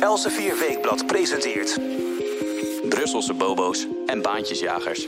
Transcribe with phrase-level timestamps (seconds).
[0.00, 1.78] Elsevier Weekblad presenteert...
[2.88, 5.06] Brusselse bobo's en baantjesjagers.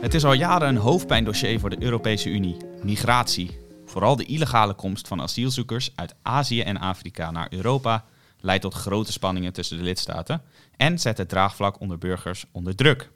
[0.00, 3.58] Het is al jaren een hoofdpijndossier voor de Europese Unie: migratie.
[3.84, 8.04] Vooral de illegale komst van asielzoekers uit Azië en Afrika naar Europa
[8.40, 10.42] leidt tot grote spanningen tussen de lidstaten
[10.76, 13.10] en zet het draagvlak onder burgers onder druk.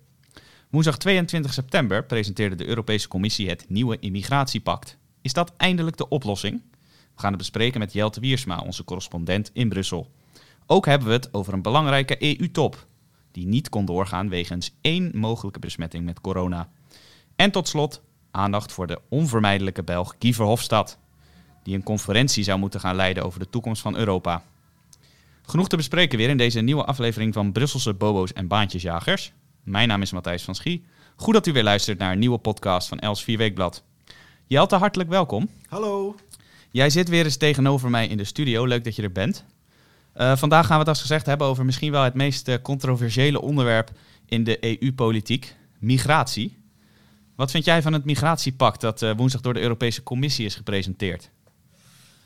[0.71, 4.97] Woensdag 22 september presenteerde de Europese Commissie het nieuwe immigratiepact.
[5.23, 6.63] Is dat eindelijk de oplossing?
[7.15, 10.11] We gaan het bespreken met Jelte Wiersma, onze correspondent in Brussel.
[10.71, 12.87] Ook hebben we het over een belangrijke EU-top,
[13.33, 16.69] die niet kon doorgaan wegens één mogelijke besmetting met corona.
[17.37, 20.99] En tot slot aandacht voor de onvermijdelijke Belg Guy Verhofstadt,
[21.63, 24.43] die een conferentie zou moeten gaan leiden over de toekomst van Europa.
[25.43, 29.33] Genoeg te bespreken weer in deze nieuwe aflevering van Brusselse Bobo's en Baantjesjagers.
[29.63, 30.85] Mijn naam is Matthijs van Schie.
[31.17, 33.85] Goed dat u weer luistert naar een nieuwe podcast van Els Vierweekblad.
[34.47, 35.49] Jelte, hartelijk welkom.
[35.69, 36.17] Hallo.
[36.71, 38.67] Jij zit weer eens tegenover mij in de studio.
[38.67, 39.45] Leuk dat je er bent.
[40.19, 43.41] Uh, vandaag gaan we het als gezegd hebben over misschien wel het meest uh, controversiële
[43.41, 43.91] onderwerp
[44.25, 46.57] in de EU-politiek: migratie.
[47.35, 51.31] Wat vind jij van het migratiepact dat uh, woensdag door de Europese Commissie is gepresenteerd?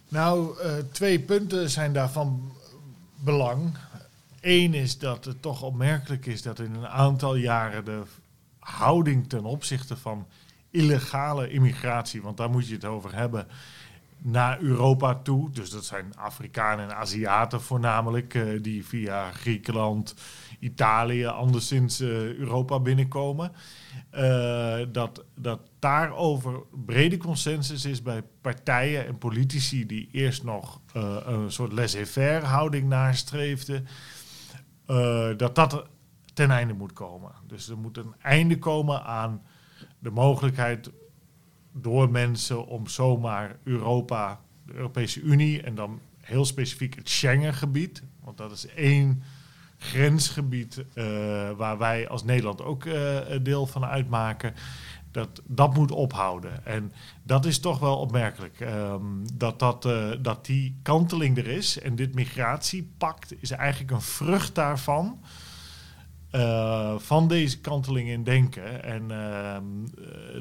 [0.08, 0.56] Nou,
[0.92, 2.52] twee punten zijn daarvan
[3.14, 3.76] belang.
[4.40, 8.02] Eén is dat het toch opmerkelijk is dat in een aantal jaren de
[8.58, 10.26] houding ten opzichte van
[10.70, 13.46] illegale immigratie, want daar moet je het over hebben,
[14.22, 15.50] naar Europa toe.
[15.50, 20.14] Dus dat zijn Afrikanen en Aziaten voornamelijk, uh, die via Griekenland,
[20.58, 23.52] Italië, anderszins uh, Europa binnenkomen.
[24.14, 30.80] Uh, dat, dat daarover brede consensus is bij partijen en politici die eerst nog
[31.24, 33.86] een soort laissez-faire houding nastreefden,
[35.36, 35.86] dat dat
[36.34, 37.32] ten einde moet komen.
[37.46, 39.42] Dus er moet een einde komen aan
[39.98, 40.90] de mogelijkheid
[41.72, 48.36] door mensen om zomaar Europa, de Europese Unie en dan heel specifiek het Schengengebied, want
[48.36, 49.22] dat is één
[49.78, 51.04] grensgebied uh,
[51.50, 54.54] waar wij als Nederland ook uh, deel van uitmaken.
[55.10, 56.66] Dat, dat moet ophouden.
[56.66, 58.60] En dat is toch wel opmerkelijk.
[58.60, 61.78] Um, dat, dat, uh, dat die kanteling er is.
[61.78, 65.20] En dit migratiepact is eigenlijk een vrucht daarvan.
[66.32, 68.84] Uh, van deze kanteling in denken.
[68.84, 69.56] En uh,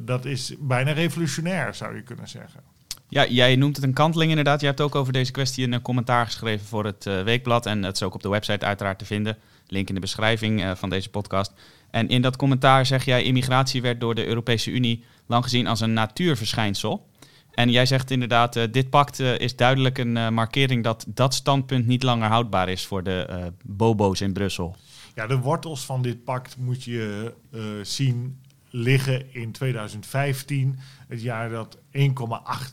[0.01, 2.61] dat is bijna revolutionair, zou je kunnen zeggen.
[3.07, 4.59] Ja, jij noemt het een kanteling inderdaad.
[4.59, 7.65] Je hebt ook over deze kwestie een commentaar geschreven voor het Weekblad.
[7.65, 9.37] En dat is ook op de website uiteraard te vinden.
[9.67, 11.53] Link in de beschrijving van deze podcast.
[11.89, 13.23] En in dat commentaar zeg jij...
[13.23, 17.07] immigratie werd door de Europese Unie lang gezien als een natuurverschijnsel.
[17.51, 20.83] En jij zegt inderdaad, dit pact is duidelijk een markering...
[20.83, 24.75] dat dat standpunt niet langer houdbaar is voor de bobo's in Brussel.
[25.15, 28.39] Ja, de wortels van dit pact moet je uh, zien
[28.69, 31.81] liggen in 2015, het jaar dat 1,8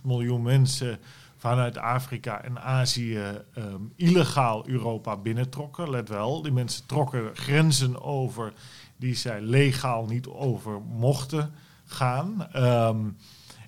[0.02, 0.98] miljoen mensen
[1.36, 3.20] vanuit Afrika en Azië
[3.56, 5.90] um, illegaal Europa binnentrokken.
[5.90, 8.52] Let wel, die mensen trokken grenzen over
[8.96, 11.54] die zij legaal niet over mochten
[11.84, 12.48] gaan.
[12.56, 13.16] Um,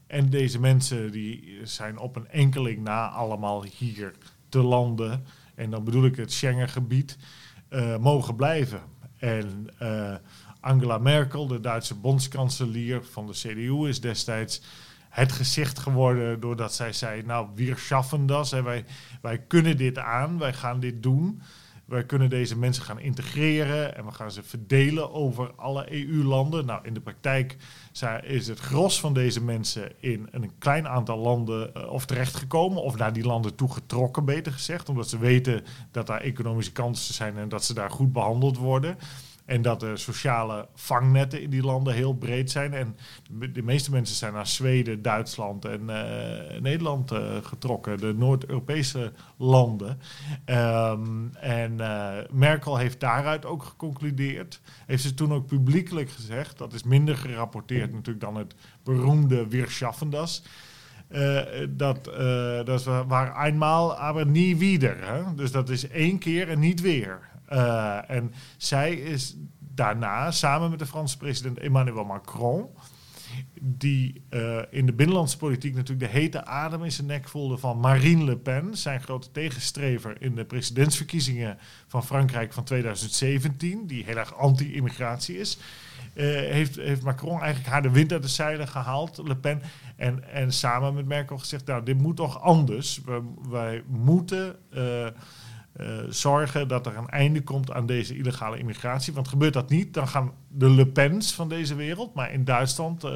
[0.07, 4.15] en deze mensen die zijn op een enkeling na allemaal hier
[4.49, 5.25] te landen.
[5.55, 7.19] En dan bedoel ik het Schengengebied
[8.01, 8.81] mogen blijven.
[9.17, 10.15] En uh,
[10.61, 14.63] Angela Merkel, de Duitse bondskanselier van de CDU, is destijds
[15.09, 18.51] het gezicht geworden doordat zij zei, nou, wir schaffen das.
[18.51, 18.85] Wij,
[19.23, 21.43] wij kunnen dit aan, wij gaan dit doen.
[21.91, 26.67] Wij kunnen deze mensen gaan integreren en we gaan ze verdelen over alle EU-landen.
[26.67, 27.57] Nou, in de praktijk
[28.23, 32.97] is het gros van deze mensen in een klein aantal landen uh, of terechtgekomen, of
[32.97, 37.39] naar die landen toe getrokken, beter gezegd, omdat ze weten dat daar economische kansen zijn
[37.39, 38.99] en dat ze daar goed behandeld worden.
[39.51, 42.75] En dat de sociale vangnetten in die landen heel breed zijn.
[42.75, 42.97] En
[43.53, 50.01] de meeste mensen zijn naar Zweden, Duitsland en uh, Nederland uh, getrokken, de Noord-Europese landen.
[50.47, 54.61] Um, en uh, Merkel heeft daaruit ook geconcludeerd.
[54.87, 60.43] Heeft ze toen ook publiekelijk gezegd, dat is minder gerapporteerd natuurlijk dan het beroemde Weerschaffendas.
[61.11, 64.97] Uh, dat, uh, dat waar eenmaal, maar nie wieder.
[65.37, 67.29] Dus dat is één keer en niet weer.
[67.53, 72.69] Uh, en zij is daarna, samen met de Franse president Emmanuel Macron,
[73.61, 77.81] die uh, in de binnenlandse politiek natuurlijk de hete adem in zijn nek voelde van
[77.81, 84.17] Marine Le Pen, zijn grote tegenstrever in de presidentsverkiezingen van Frankrijk van 2017, die heel
[84.17, 85.59] erg anti-immigratie is.
[86.15, 89.63] Uh, heeft, heeft Macron eigenlijk haar de wind uit de zeilen gehaald, Le Pen.
[89.97, 93.01] En, en samen met Merkel gezegd, nou, dit moet toch anders.
[93.49, 94.57] Wij moeten...
[96.09, 99.13] zorgen dat er een einde komt aan deze illegale immigratie.
[99.13, 103.05] Want gebeurt dat niet, dan gaan de Le Pens van deze wereld, maar in Duitsland,
[103.05, 103.11] uh,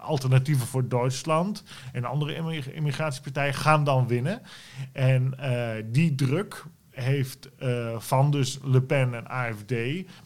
[0.00, 4.42] alternatieven voor Duitsland en andere immigratiepartijen gaan dan winnen.
[4.92, 7.48] En uh, die druk heeft
[7.98, 9.74] van dus Le Pen en AFD,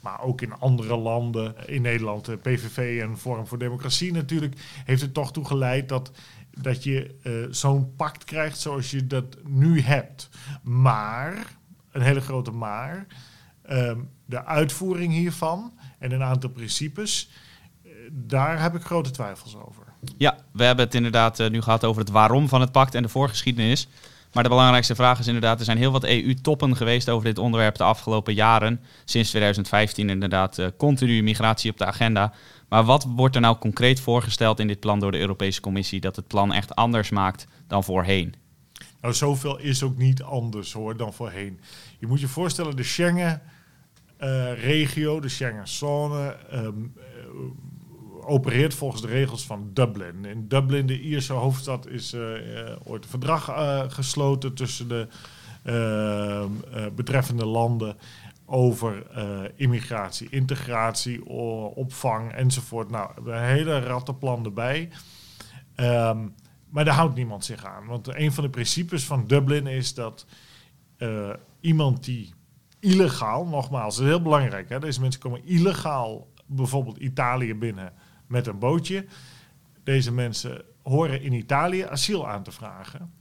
[0.01, 4.55] maar ook in andere landen, in Nederland, de PVV en Forum voor Democratie natuurlijk,
[4.85, 6.11] heeft het toch toe geleid dat,
[6.61, 10.29] dat je uh, zo'n pact krijgt zoals je dat nu hebt.
[10.63, 11.57] Maar,
[11.93, 13.07] een hele grote maar,
[13.71, 17.31] um, de uitvoering hiervan en een aantal principes,
[18.11, 19.83] daar heb ik grote twijfels over.
[20.17, 23.03] Ja, we hebben het inderdaad uh, nu gehad over het waarom van het pact en
[23.03, 23.89] de voorgeschiedenis.
[24.33, 27.77] Maar de belangrijkste vraag is inderdaad, er zijn heel wat EU-toppen geweest over dit onderwerp
[27.77, 28.81] de afgelopen jaren.
[29.05, 32.33] Sinds 2015 inderdaad continu migratie op de agenda.
[32.69, 36.17] Maar wat wordt er nou concreet voorgesteld in dit plan door de Europese Commissie dat
[36.17, 38.35] het plan echt anders maakt dan voorheen?
[39.01, 41.61] Nou, zoveel is ook niet anders hoor dan voorheen.
[41.99, 46.95] Je moet je voorstellen, de Schengen-regio, de Schengen-zone, um,
[48.21, 50.25] opereert volgens de regels van Dublin.
[50.25, 52.21] In Dublin, de Ierse hoofdstad, is uh,
[52.85, 53.45] ooit een verdrag
[53.95, 55.09] gesloten tussen de
[55.65, 56.45] uh,
[56.95, 57.97] betreffende landen
[58.47, 59.07] over
[59.57, 61.27] immigratie, integratie,
[61.75, 62.91] opvang enzovoort.
[62.91, 64.91] Nou, een hele rattenplan erbij.
[65.77, 66.35] Um,
[66.69, 67.87] maar daar houdt niemand zich aan.
[67.87, 70.27] Want een van de principes van Dublin is dat
[71.61, 72.33] iemand die
[72.81, 77.93] illegaal, nogmaals, dat is heel belangrijk, hè, deze mensen komen illegaal bijvoorbeeld Italië binnen
[78.27, 79.07] met een bootje.
[79.85, 83.13] Deze mensen horen in Italië asiel aan te vragen.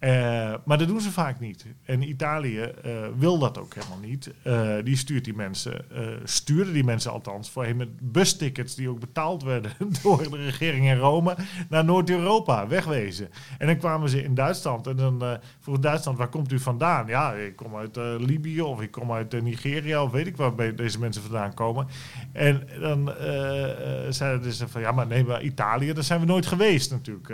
[0.00, 1.66] Uh, maar dat doen ze vaak niet.
[1.84, 4.30] En Italië uh, wil dat ook helemaal niet.
[4.44, 5.84] Uh, die stuurt die mensen,
[6.24, 9.72] stuurde die mensen althans voorheen met bustickets die ook betaald werden
[10.02, 11.36] door de regering in Rome
[11.68, 13.28] naar Noord-Europa, wegwezen.
[13.58, 17.06] En dan kwamen ze in Duitsland en dan vroeg Duitsland, waar komt u vandaan?
[17.06, 20.98] Ja, ik kom uit Libië of ik kom uit Nigeria of weet ik waar deze
[20.98, 21.86] mensen vandaan komen.
[22.32, 23.12] En dan
[24.08, 27.26] zeiden ze van, ja, maar nee, maar Italië, daar zijn we nooit geweest natuurlijk.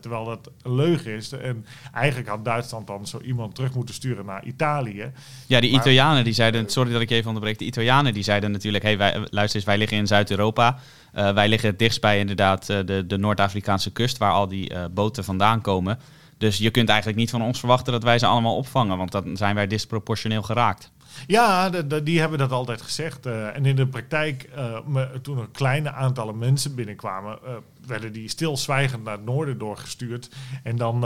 [0.00, 1.32] terwijl dat een leugen is.
[1.32, 1.64] En
[1.94, 5.12] eigenlijk had Duitsland dan zo iemand terug moeten sturen naar Italië.
[5.46, 8.84] Ja, die Italianen die zeiden, sorry dat ik even onderbreek, de Italianen die zeiden natuurlijk,
[8.84, 10.78] hey, wij, luister eens, wij liggen in Zuid-Europa.
[11.14, 14.72] Uh, wij liggen het dichtst bij inderdaad uh, de, de Noord-Afrikaanse kust, waar al die
[14.72, 15.98] uh, boten vandaan komen.
[16.38, 19.36] Dus je kunt eigenlijk niet van ons verwachten dat wij ze allemaal opvangen, want dan
[19.36, 20.90] zijn wij disproportioneel geraakt.
[21.26, 21.70] Ja,
[22.02, 23.26] die hebben dat altijd gezegd.
[23.26, 24.50] Uh, en in de praktijk,
[24.86, 27.50] me, toen er kleine aantallen mensen binnenkwamen, uh,
[27.86, 30.30] werden die stilzwijgend naar het noorden doorgestuurd.
[30.62, 31.00] En dan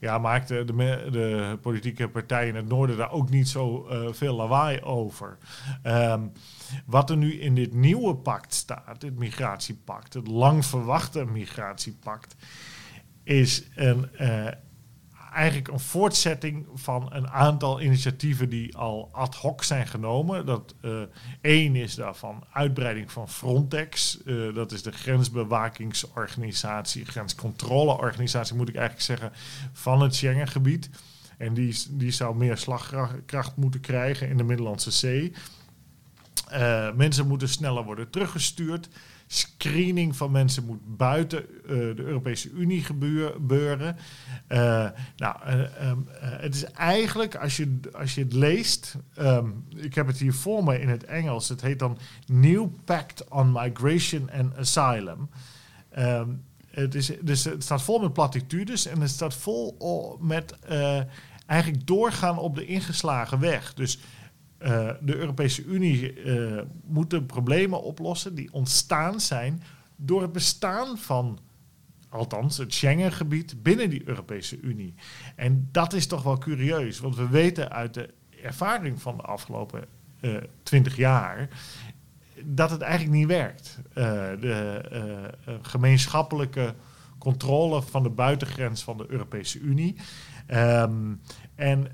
[0.00, 0.72] ja, maakten de,
[1.10, 5.38] de, politieke partijen in het noorden daar ook niet zo veel lawaai over.
[5.86, 6.32] Um,
[6.86, 12.34] wat er nu in dit nieuwe pact staat, dit migratiepact, het lang verwachte migratiepact,
[13.22, 14.08] is een
[15.32, 20.46] eigenlijk een voortzetting van een aantal initiatieven die al ad hoc zijn genomen.
[20.46, 21.02] Dat uh,
[21.40, 24.18] één is daarvan uitbreiding van Frontex.
[24.24, 29.32] Uh, dat is de grensbewakingsorganisatie, grenscontroleorganisatie moet ik eigenlijk zeggen,
[29.72, 30.90] van het Schengengebied.
[31.38, 35.32] En die, die zou meer slagkracht moeten krijgen in de Middellandse Zee.
[36.52, 38.88] Uh, mensen moeten sneller worden teruggestuurd
[39.34, 43.96] screening van mensen moet buiten uh, de Europese Unie gebeuren.
[44.48, 49.94] Uh, nou, uh, um, het is eigenlijk, als je, als je het leest, um, ik
[49.94, 54.30] heb het hier voor me in het Engels, het heet dan New Pact on Migration
[54.30, 55.28] and Asylum.
[55.98, 59.76] Um, het, is, dus het staat vol met platitudes en het staat vol
[60.20, 60.58] met
[61.46, 63.74] eigenlijk doorgaan op de ingeslagen weg.
[63.74, 63.98] Dus
[64.64, 69.62] uh, de Europese Unie uh, moet de problemen oplossen die ontstaan zijn
[69.96, 71.38] door het bestaan van,
[72.08, 74.94] althans het Schengengebied binnen die Europese Unie.
[75.36, 78.08] En dat is toch wel curieus, want we weten uit de
[78.42, 79.84] ervaring van de afgelopen
[80.20, 81.48] uh, twintig jaar
[82.44, 83.78] dat het eigenlijk niet werkt.
[84.40, 86.74] de gemeenschappelijke
[87.18, 89.96] controle van de buitengrens van de Europese Unie.
[90.54, 91.20] Um,
[91.54, 91.92] en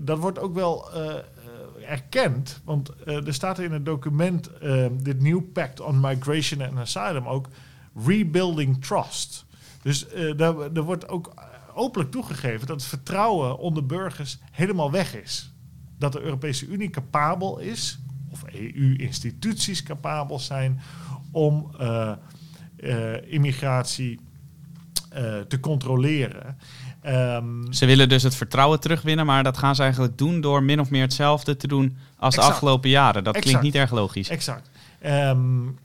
[0.00, 0.90] dat wordt ook wel
[1.88, 6.78] erkend, want uh, er staat in het document, uh, dit New Pact on Migration and
[6.78, 7.48] Asylum ook,
[8.06, 9.44] Rebuilding Trust.
[9.82, 11.34] Dus uh, daar, er wordt ook
[11.74, 15.52] openlijk toegegeven dat het vertrouwen onder burgers helemaal weg is.
[15.98, 17.98] Dat de Europese Unie capabel is,
[18.30, 20.80] of EU-instituties capabel zijn,
[21.30, 21.70] om
[23.26, 24.20] immigratie
[25.48, 26.58] te controleren.
[27.06, 30.80] Um, ze willen dus het vertrouwen terugwinnen, maar dat gaan ze eigenlijk doen door min
[30.80, 32.46] of meer hetzelfde te doen als exact.
[32.46, 33.24] de afgelopen jaren.
[33.24, 33.44] Dat exact.
[33.44, 34.28] klinkt niet erg logisch.
[34.28, 34.70] Exact.
[35.06, 35.78] Um,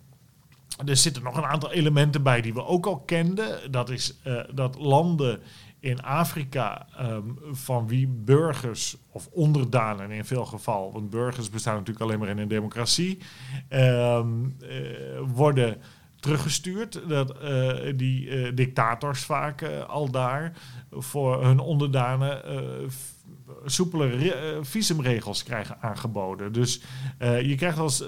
[0.86, 3.72] er zitten nog een aantal elementen bij die we ook al kenden.
[3.72, 5.40] Dat is uh, dat landen
[5.80, 12.06] in Afrika um, van wie burgers of onderdanen in veel gevallen, want burgers bestaan natuurlijk
[12.06, 13.18] alleen maar in een democratie,
[13.70, 14.20] uh,
[15.34, 15.78] worden
[16.24, 17.02] teruggestuurd.
[17.08, 17.36] Dat,
[17.96, 20.54] die dictators vaak al daar
[20.92, 22.42] voor hun onderdanen
[23.66, 26.52] soepele visumregels krijgen aangeboden.
[26.52, 26.82] Dus
[27.20, 28.04] je krijgt als,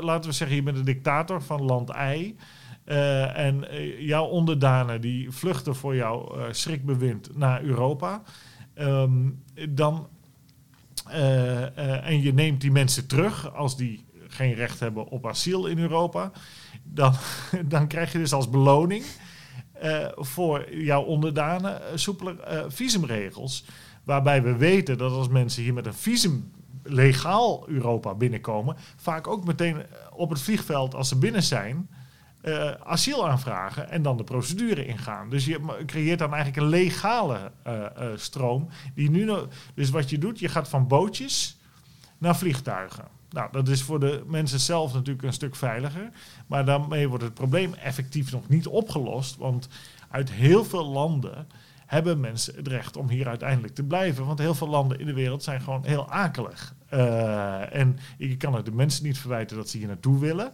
[0.00, 2.36] laten we zeggen, je bent een dictator van land I.
[3.34, 3.64] En
[3.98, 8.22] jouw onderdanen die vluchten voor jouw schrikbewind naar Europa.
[8.78, 10.08] Um, dan
[12.04, 16.32] en je neemt die mensen terug als die geen recht hebben op asiel in Europa,
[16.96, 17.14] dan,
[17.74, 19.04] dan krijg je dus als beloning
[19.82, 23.64] uh, voor jouw onderdanen soepele visumregels.
[24.04, 29.44] Waarbij we weten dat als mensen hier met een visum legaal Europa binnenkomen, vaak ook
[29.44, 31.88] meteen op het vliegveld als ze binnen zijn,
[32.42, 35.30] uh, asiel aanvragen en dan de procedure ingaan.
[35.30, 37.52] Dus je creëert dan eigenlijk een legale
[38.14, 38.68] stroom.
[38.94, 39.32] Die nu
[39.74, 41.58] dus wat je doet, je gaat van bootjes
[42.18, 43.15] naar vliegtuigen.
[43.30, 46.10] Nou, dat is voor de mensen zelf natuurlijk een stuk veiliger.
[46.46, 49.36] Maar daarmee wordt het probleem effectief nog niet opgelost.
[49.36, 49.68] Want
[50.10, 51.46] uit heel veel landen
[51.86, 54.26] hebben mensen het recht om hier uiteindelijk te blijven.
[54.26, 56.74] Want heel veel landen in de wereld zijn gewoon heel akelig.
[57.70, 60.52] en je kan het de mensen niet verwijten dat ze hier naartoe willen.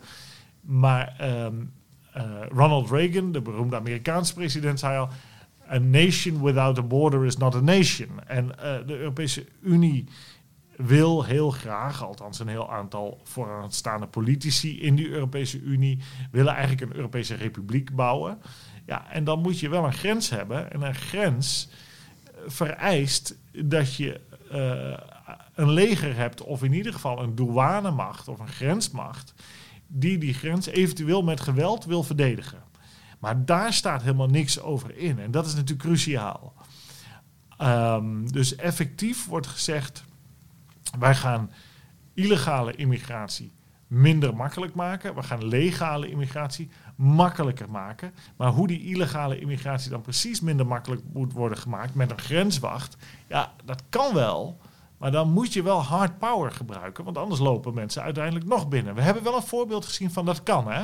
[0.60, 1.72] Maar um,
[2.16, 5.08] uh, Ronald Reagan, de beroemde Amerikaanse president, zei al:
[5.70, 8.08] A nation without a border is not a nation.
[8.26, 10.08] En uh, de Europese Unie
[10.76, 15.98] wil heel graag, althans een heel aantal vooraanstaande politici in die Europese Unie,
[16.30, 18.38] willen eigenlijk een Europese republiek bouwen.
[18.86, 20.72] Ja, en dan moet je wel een grens hebben.
[20.72, 21.68] En een grens
[22.46, 24.20] vereist dat je
[24.52, 24.98] uh,
[25.54, 29.34] een leger hebt, of in ieder geval een douanemacht of een grensmacht
[29.86, 32.62] die die grens eventueel met geweld wil verdedigen.
[33.18, 35.18] Maar daar staat helemaal niks over in.
[35.18, 36.54] En dat is natuurlijk cruciaal.
[37.58, 40.04] Um, dus effectief wordt gezegd:
[40.98, 41.50] wij gaan
[42.14, 43.52] illegale immigratie
[43.86, 45.14] minder makkelijk maken.
[45.14, 48.14] We gaan legale immigratie makkelijker maken.
[48.36, 52.96] Maar hoe die illegale immigratie dan precies minder makkelijk moet worden gemaakt met een grenswacht,
[53.28, 54.60] ja, dat kan wel.
[54.98, 58.94] Maar dan moet je wel hard power gebruiken, want anders lopen mensen uiteindelijk nog binnen.
[58.94, 60.82] We hebben wel een voorbeeld gezien van dat kan, hè?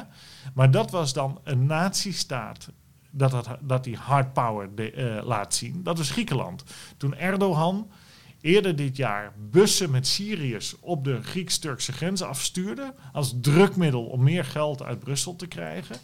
[0.55, 2.69] Maar dat was dan een nazistaat
[3.11, 5.83] dat, dat, dat die hard power de, uh, laat zien.
[5.83, 6.65] Dat was Griekenland.
[6.97, 7.91] Toen Erdogan
[8.41, 14.45] eerder dit jaar bussen met Syriërs op de Grieks-Turkse grens afstuurde als drukmiddel om meer
[14.45, 15.97] geld uit Brussel te krijgen.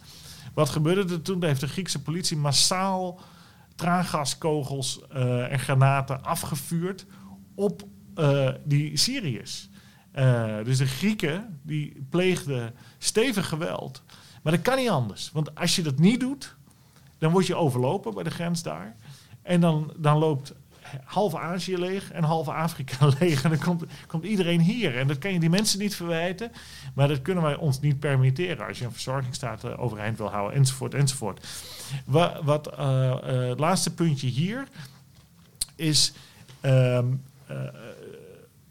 [0.53, 1.43] Wat gebeurde er toen?
[1.43, 3.19] heeft de Griekse politie massaal
[3.75, 7.05] traangaskogels uh, en granaten afgevuurd
[7.55, 7.83] op
[8.15, 9.69] uh, die Syriërs.
[10.15, 14.03] Uh, dus de Grieken die pleegden stevig geweld.
[14.43, 15.31] Maar dat kan niet anders.
[15.31, 16.55] Want als je dat niet doet,
[17.17, 18.95] dan word je overlopen bij de grens daar.
[19.41, 20.53] En dan, dan loopt
[21.03, 23.43] half Azië leeg en half Afrika leeg.
[23.43, 24.97] En dan komt, komt iedereen hier.
[24.97, 26.51] En dat kan je die mensen niet verwijten.
[26.93, 30.57] Maar dat kunnen wij ons niet permitteren als je een verzorgingsstaat uh, overeind wil houden,
[30.57, 31.47] enzovoort, enzovoort.
[32.05, 34.67] Wat, wat uh, het laatste puntje hier
[35.75, 36.13] is.
[36.61, 37.23] Um,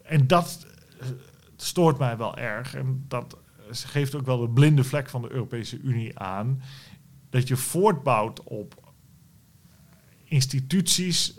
[0.03, 0.65] en dat
[0.99, 1.07] eh,
[1.55, 2.75] stoort mij wel erg.
[2.75, 3.37] En dat
[3.69, 6.61] geeft ook wel de blinde vlek van de Europese Unie aan.
[7.29, 8.93] Dat je voortbouwt op
[10.23, 11.33] instituties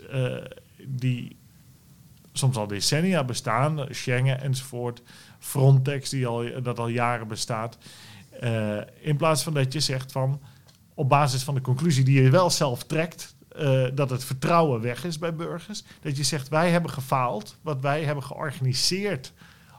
[0.87, 1.35] die
[2.33, 5.01] soms al decennia bestaan, Schengen enzovoort,
[5.39, 7.77] Frontex die al, dat al jaren bestaat.
[8.43, 10.41] Uh, in plaats van dat je zegt van
[10.93, 15.03] op basis van de conclusie die je wel zelf trekt, uh, dat het vertrouwen weg
[15.03, 15.83] is bij burgers.
[16.01, 19.33] Dat je zegt, wij hebben gefaald, wat wij hebben georganiseerd.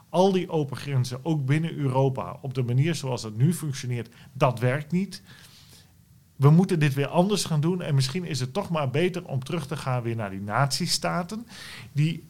[0.09, 4.59] Al die open grenzen, ook binnen Europa, op de manier zoals het nu functioneert, dat
[4.59, 5.21] werkt niet.
[6.39, 7.81] We moeten dit weer anders gaan doen.
[7.81, 11.47] En misschien is het toch maar beter om terug te gaan weer naar die natiestaten.
[11.91, 12.23] Die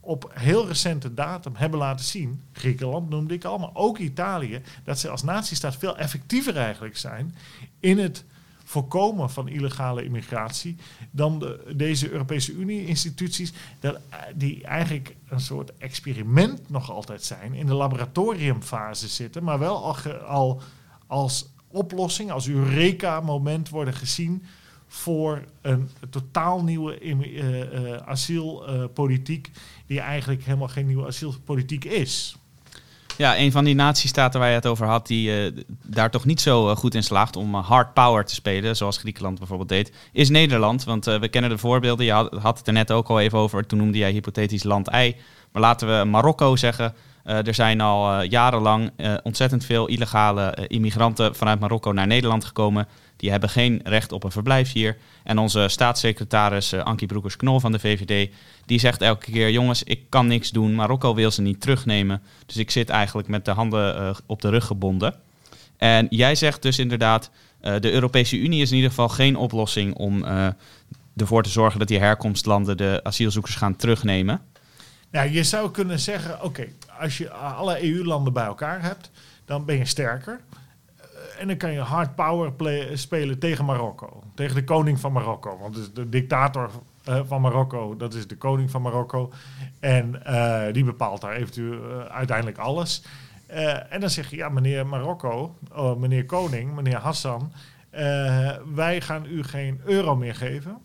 [0.00, 4.98] op heel recente datum hebben laten zien, Griekenland noemde ik al, maar ook Italië, dat
[4.98, 7.34] ze als natiestaat veel effectiever eigenlijk zijn
[7.80, 8.24] in het
[8.64, 10.76] voorkomen van illegale immigratie
[11.10, 13.52] dan de, deze Europese Unie-instituties,
[14.34, 19.96] die eigenlijk een soort experiment nog altijd zijn, in de laboratoriumfase zitten, maar wel al,
[20.26, 20.62] al
[21.06, 24.42] als oplossing, als Eureka-moment worden gezien
[24.88, 29.50] voor een totaal nieuwe uh, uh, asielpolitiek,
[29.86, 32.36] die eigenlijk helemaal geen nieuwe asielpolitiek is.
[33.16, 36.40] Ja, een van die natiestaten waar je het over had, die uh, daar toch niet
[36.40, 40.84] zo goed in slaagt om hard power te spelen, zoals Griekenland bijvoorbeeld deed, is Nederland.
[40.84, 43.78] Want we kennen de voorbeelden, je had, het er net ook al even over, toen
[43.78, 45.16] noemde jij hypothetisch land I.
[45.52, 46.94] Maar laten we Marokko zeggen.
[47.24, 48.90] Er zijn al jarenlang
[49.22, 52.88] ontzettend veel illegale immigranten vanuit Marokko naar Nederland gekomen.
[53.16, 54.96] Die hebben geen recht op een verblijf hier.
[55.24, 58.30] En onze staatssecretaris Ankie Broekers-Knol van de VVD,
[58.66, 60.74] die zegt elke keer: jongens, ik kan niks doen.
[60.74, 62.22] Marokko wil ze niet terugnemen.
[62.46, 65.14] Dus ik zit eigenlijk met de handen op de rug gebonden.
[65.76, 70.24] En jij zegt dus inderdaad, de Europese Unie is in ieder geval geen oplossing om
[71.16, 74.40] ervoor te zorgen dat die herkomstlanden de asielzoekers gaan terugnemen.
[75.10, 76.66] Ja, je zou kunnen zeggen, oké,
[77.02, 79.10] als je alle EU-landen bij elkaar hebt,
[79.44, 80.40] dan ben je sterker.
[81.38, 82.52] En dan kan je hard power
[82.98, 84.22] spelen tegen Marokko.
[84.34, 85.58] Tegen de koning van Marokko.
[85.58, 86.70] Want de dictator
[87.08, 89.32] uh, van Marokko, dat is de koning van Marokko.
[89.80, 93.02] En uh, die bepaalt daar eventueel uiteindelijk alles.
[93.88, 97.52] en dan zeg je, ja meneer Marokko, oh, meneer koning, meneer Hassan...
[98.74, 100.78] wij gaan u geen euro meer geven.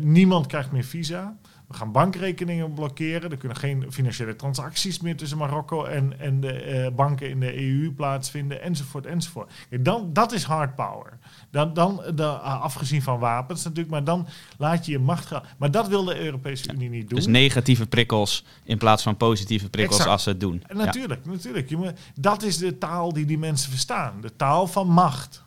[0.00, 1.36] niemand krijgt meer visa.
[1.66, 3.30] We gaan bankrekeningen blokkeren.
[3.30, 7.66] Er kunnen geen financiële transacties meer tussen Marokko en, en de uh, banken in de
[7.66, 9.52] EU plaatsvinden, enzovoort, enzovoort.
[9.80, 11.18] Dan, dat is hard power.
[11.50, 14.26] Dan, dan de, uh, afgezien van wapens natuurlijk, maar dan
[14.58, 15.42] laat je je macht gaan.
[15.58, 17.18] Maar dat wil de Europese Unie niet doen.
[17.18, 20.12] Dus negatieve prikkels in plaats van positieve prikkels exact.
[20.12, 20.62] als ze het doen.
[20.66, 21.30] En natuurlijk, ja.
[21.30, 21.68] natuurlijk.
[21.68, 24.20] Je, dat is de taal die die mensen verstaan.
[24.20, 25.44] De taal van macht.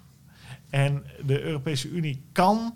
[0.69, 2.75] En de Europese Unie kan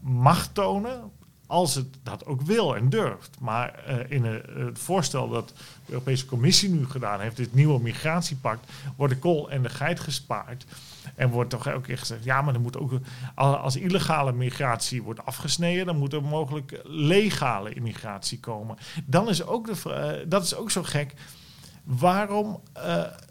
[0.00, 1.10] macht tonen
[1.46, 3.36] als het dat ook wil en durft.
[3.40, 7.80] Maar uh, in uh, het voorstel dat de Europese Commissie nu gedaan heeft, dit nieuwe
[7.80, 10.64] migratiepact, wordt de kool en de geit gespaard.
[11.14, 12.92] En wordt toch ook echt gezegd, ja, maar er moet ook,
[13.34, 18.76] als illegale migratie wordt afgesneden, dan moet er mogelijk legale immigratie komen.
[19.04, 21.14] Dan is ook de, uh, dat is ook zo gek.
[21.86, 22.60] Waarom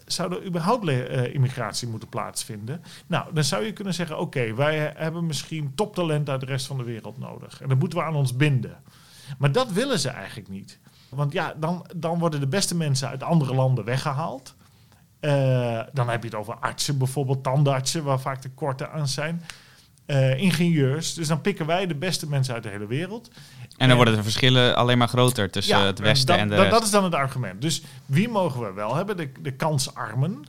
[0.06, 2.84] zou er überhaupt uh, immigratie moeten plaatsvinden?
[3.08, 6.78] Nou, dan zou je kunnen zeggen: oké, wij hebben misschien toptalent uit de rest van
[6.78, 7.62] de wereld nodig.
[7.62, 8.78] En dat moeten we aan ons binden.
[9.38, 10.80] Maar dat willen ze eigenlijk niet.
[11.10, 14.56] Want ja, dan, dan worden de beste mensen uit andere landen weggehaald.
[15.22, 19.42] Uh, dan heb je het over artsen, bijvoorbeeld tandartsen, waar vaak tekorten aan zijn.
[20.08, 21.14] Uh, ingenieurs.
[21.14, 23.32] Dus dan pikken wij de beste mensen uit de hele wereld.
[23.78, 26.84] En dan worden de verschillen alleen maar groter tussen het Westen en de dat, dat
[26.84, 27.62] is dan het argument.
[27.62, 29.18] Dus wie mogen we wel hebben?
[29.18, 30.46] De, de kansarmen.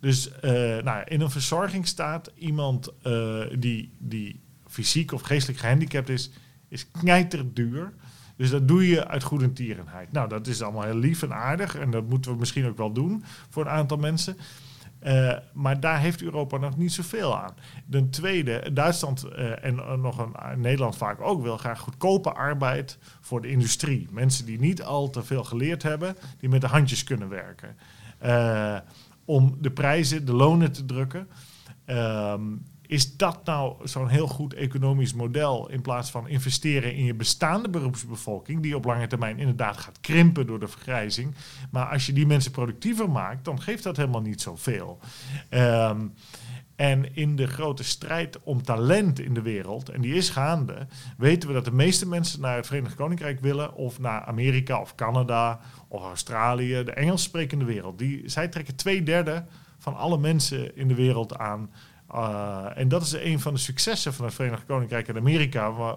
[0.00, 0.50] Dus uh,
[0.82, 6.30] nou, in een verzorgingsstaat iemand uh, die, die fysiek of geestelijk gehandicapt is,
[6.68, 7.92] is knijterduur.
[8.36, 10.12] Dus dat doe je uit goedentierenheid.
[10.12, 11.76] Nou, dat is allemaal heel lief en aardig.
[11.76, 14.36] En dat moeten we misschien ook wel doen voor een aantal mensen.
[15.04, 17.54] Uh, maar daar heeft Europa nog niet zoveel aan.
[17.90, 22.98] Ten tweede, Duitsland uh, en uh, nog een, Nederland vaak ook wil graag goedkope arbeid
[23.20, 24.08] voor de industrie.
[24.10, 27.76] Mensen die niet al te veel geleerd hebben, die met de handjes kunnen werken.
[29.24, 31.28] om de prijzen, de lonen te drukken.
[31.84, 32.42] Ehm,
[32.94, 37.68] is dat nou zo'n heel goed economisch model in plaats van investeren in je bestaande
[37.68, 41.34] beroepsbevolking, die op lange termijn inderdaad gaat krimpen door de vergrijzing.
[41.70, 44.98] Maar als je die mensen productiever maakt, dan geeft dat helemaal niet zoveel.
[45.50, 46.12] Um,
[46.76, 51.48] en in de grote strijd om talent in de wereld, en die is gaande, weten
[51.48, 55.60] we dat de meeste mensen naar het Verenigd Koninkrijk willen, of naar Amerika of Canada
[55.88, 57.98] of Australië, de Engels sprekende wereld.
[57.98, 59.44] Die, zij trekken twee derde
[59.78, 61.70] van alle mensen in de wereld aan
[62.14, 65.72] uh, en dat is een van de successen van het Verenigd Koninkrijk en Amerika.
[65.72, 65.96] Waar,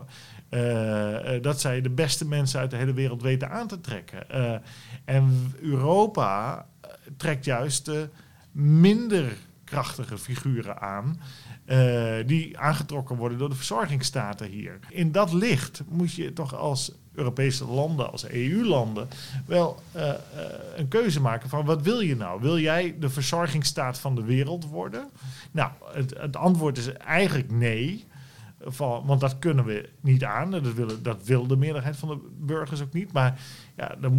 [0.50, 4.28] uh, dat zij de beste mensen uit de hele wereld weten aan te trekken.
[5.06, 6.66] En Europa
[7.18, 8.10] trekt juist de
[8.52, 11.20] minder krachtige figuren aan.
[12.26, 14.80] Die aangetrokken worden door de verzorgingsstaten hier.
[14.90, 19.08] In dat licht moet je toch als Europese landen, als EU-landen,
[19.46, 20.14] wel uh, uh,
[20.76, 22.42] een keuze maken van wat wil je nou?
[22.42, 25.10] Wil jij de verzorgingsstaat van de wereld worden?
[25.52, 28.06] Nou, het, het antwoord is eigenlijk nee.
[28.62, 30.52] Van, want dat kunnen we niet aan.
[30.52, 33.12] Dat, willen, dat wil de meerderheid van de burgers ook niet.
[33.12, 33.40] Maar
[33.76, 34.12] ja, er,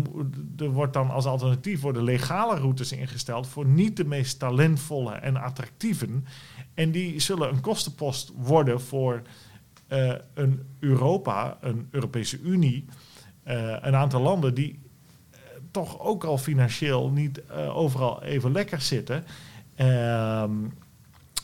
[0.57, 5.37] er wordt dan als alternatief worden legale routes ingesteld voor niet de meest talentvolle en
[5.37, 6.27] attractieven.
[6.79, 9.23] En die zullen een kostenpost worden voor
[9.89, 12.85] uh, een Europa, een Europese Unie,
[13.47, 14.79] uh, een aantal landen die
[15.33, 15.39] uh,
[15.71, 19.25] toch ook al financieel niet overal even lekker zitten.
[19.75, 20.53] Ehm,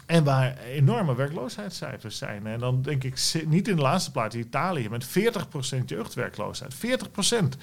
[0.06, 2.46] en waar enorme werkloosheidscijfers zijn.
[2.46, 5.08] En dan denk ik niet in de laatste plaats Italië met 40%
[5.86, 6.74] jeugdwerkloosheid.
[6.74, 7.56] 40%.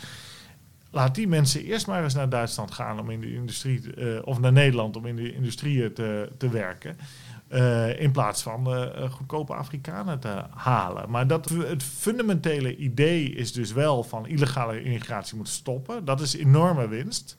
[0.90, 4.52] Laat die mensen eerst maar eens naar Duitsland gaan om in de industrie, of naar
[4.52, 6.98] Nederland om in de industrie te, te werken.
[7.54, 11.10] Uh, in plaats van uh, goedkope Afrikanen te halen.
[11.10, 16.06] Maar dat, het fundamentele idee is dus wel van illegale immigratie moet stoppen.
[16.06, 17.38] Dat is enorme winst.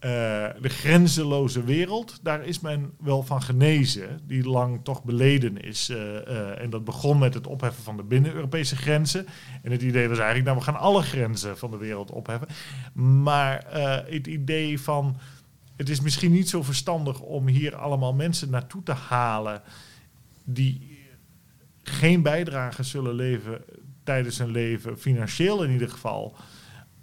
[0.00, 5.88] De grenzeloze wereld, daar is men wel van genezen, die lang toch beleden is.
[6.58, 9.26] en dat begon met het opheffen van de binnen-Europese grenzen.
[9.62, 12.48] En het idee was eigenlijk, nou we gaan alle grenzen van de wereld opheffen.
[13.22, 13.64] Maar
[14.06, 15.16] het idee van
[15.80, 19.62] het is misschien niet zo verstandig om hier allemaal mensen naartoe te halen
[20.44, 20.98] die
[21.82, 23.64] geen bijdrage zullen leveren
[24.04, 26.36] tijdens hun leven, financieel in ieder geval,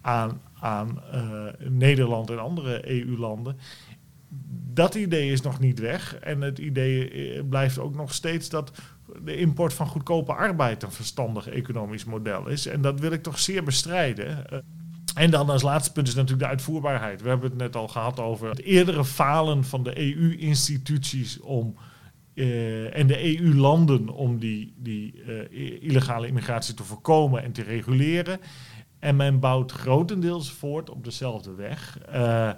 [0.01, 3.57] aan, aan uh, Nederland en andere EU-landen.
[4.73, 6.15] dat idee is nog niet weg.
[6.15, 8.71] En het idee eh, blijft ook nog steeds dat
[9.23, 12.65] de import van goedkope arbeid een verstandig economisch model is.
[12.65, 14.45] En dat wil ik toch zeer bestrijden.
[15.17, 17.21] Eh, en dan als laatste punt is natuurlijk de uitvoerbaarheid.
[17.21, 21.75] We hebben het net al gehad over het eerdere falen van de EU-instituties om.
[22.33, 28.39] Uh, en de EU-landen om die, die uh, illegale immigratie te voorkomen en te reguleren.
[28.99, 31.99] En men bouwt grotendeels voort op dezelfde weg.
[32.13, 32.49] Uh,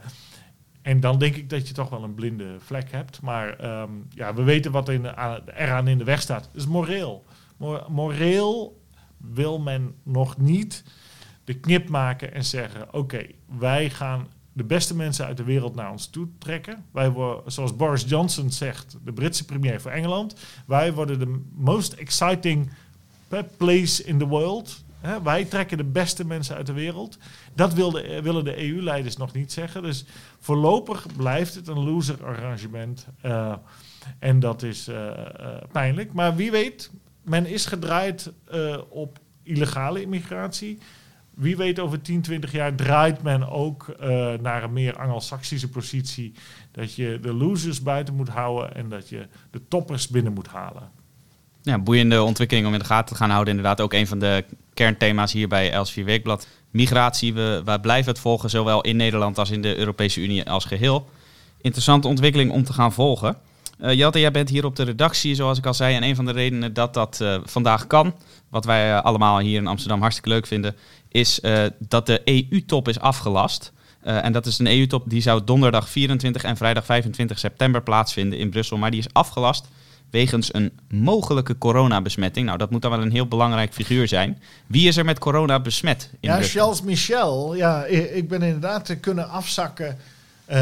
[0.82, 3.22] en dan denk ik dat je toch wel een blinde vlek hebt.
[3.22, 5.06] Maar um, ja, we weten wat in,
[5.56, 6.50] eraan in de weg staat.
[6.54, 7.26] Is moreel.
[7.88, 8.82] moreel
[9.18, 10.84] wil men nog niet
[11.50, 13.26] de knip maken en zeggen: oké,
[13.60, 16.86] wij gaan de beste mensen uit de wereld naar ons toe trekken.
[16.92, 20.36] Wij worden, zoals Boris Johnson zegt, de Britse premier voor Engeland,
[20.68, 22.70] wij worden de most exciting
[23.58, 24.84] place in the world.
[25.24, 27.18] Wij trekken de beste mensen uit de wereld.
[27.54, 29.84] Dat wilde, willen de EU-leiders nog niet zeggen.
[29.84, 30.06] Dus
[30.40, 33.08] voorlopig blijft het een loser arrangement.
[33.26, 33.54] Uh,
[34.20, 35.14] en dat is uh, uh,
[35.72, 36.14] pijnlijk.
[36.14, 36.92] Maar wie weet,
[37.24, 38.32] men is gedraaid
[38.90, 40.80] op illegale immigratie.
[41.40, 43.96] Wie weet, over 10, 20 jaar draait men ook
[44.42, 46.34] naar een meer Angelsaksische positie.
[46.72, 50.92] Dat je de losers buiten moet houden en dat je de toppers binnen moet halen.
[51.62, 53.56] Ja, boeiende ontwikkeling om in de gaten te gaan houden.
[53.56, 56.48] Inderdaad, ook een van de kernthema's hier bij Els4 Weekblad.
[56.72, 61.10] Migratie, we, blijven het volgen, zowel in Nederland als in de Europese Unie als geheel.
[61.62, 63.38] Interessante ontwikkeling om te gaan volgen.
[63.82, 65.96] Uh, jij bent hier op de redactie, zoals ik al zei.
[65.96, 68.16] En een van de redenen dat dat uh, vandaag kan,
[68.50, 70.76] wat wij allemaal hier in Amsterdam hartstikke leuk vinden,
[71.12, 71.40] is
[71.80, 73.72] dat de EU-top is afgelast.
[74.02, 78.50] en dat is een EU-top die zou donderdag 24 en vrijdag 25 september plaatsvinden in
[78.50, 78.78] Brussel.
[78.78, 79.68] Maar die is afgelast
[80.10, 82.46] wegens een mogelijke coronabesmetting.
[82.46, 84.42] Nou, dat moet dan wel een heel belangrijk figuur zijn.
[84.68, 86.10] Wie is er met corona besmet?
[86.20, 87.56] In ja, Charles Michel.
[87.56, 89.98] Ja, ik ben inderdaad kunnen afzakken
[90.50, 90.56] uh,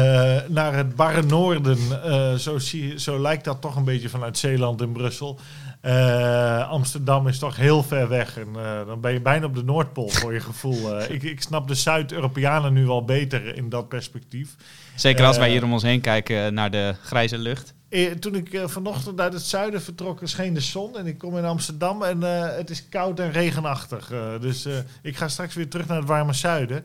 [0.48, 1.78] naar het barre noorden.
[1.90, 5.38] Uh, zo, zie, zo lijkt dat toch een beetje vanuit Zeeland en Brussel.
[5.82, 8.38] Uh, Amsterdam is toch heel ver weg.
[8.38, 8.52] En
[8.86, 11.00] dan ben je bijna op de Noordpool voor je gevoel.
[11.08, 14.56] ik, ik snap de Zuid-Europeanen nu wel beter in dat perspectief.
[14.94, 17.74] Zeker als wij hier om ons heen kijken naar de grijze lucht.
[17.88, 20.96] Eh, toen ik uh, vanochtend uit het zuiden vertrok, scheen de zon.
[20.96, 24.12] En ik kom in Amsterdam en uh, het is koud en regenachtig.
[24.40, 24.68] dus
[25.02, 26.84] ik ga straks weer terug naar het warme zuiden.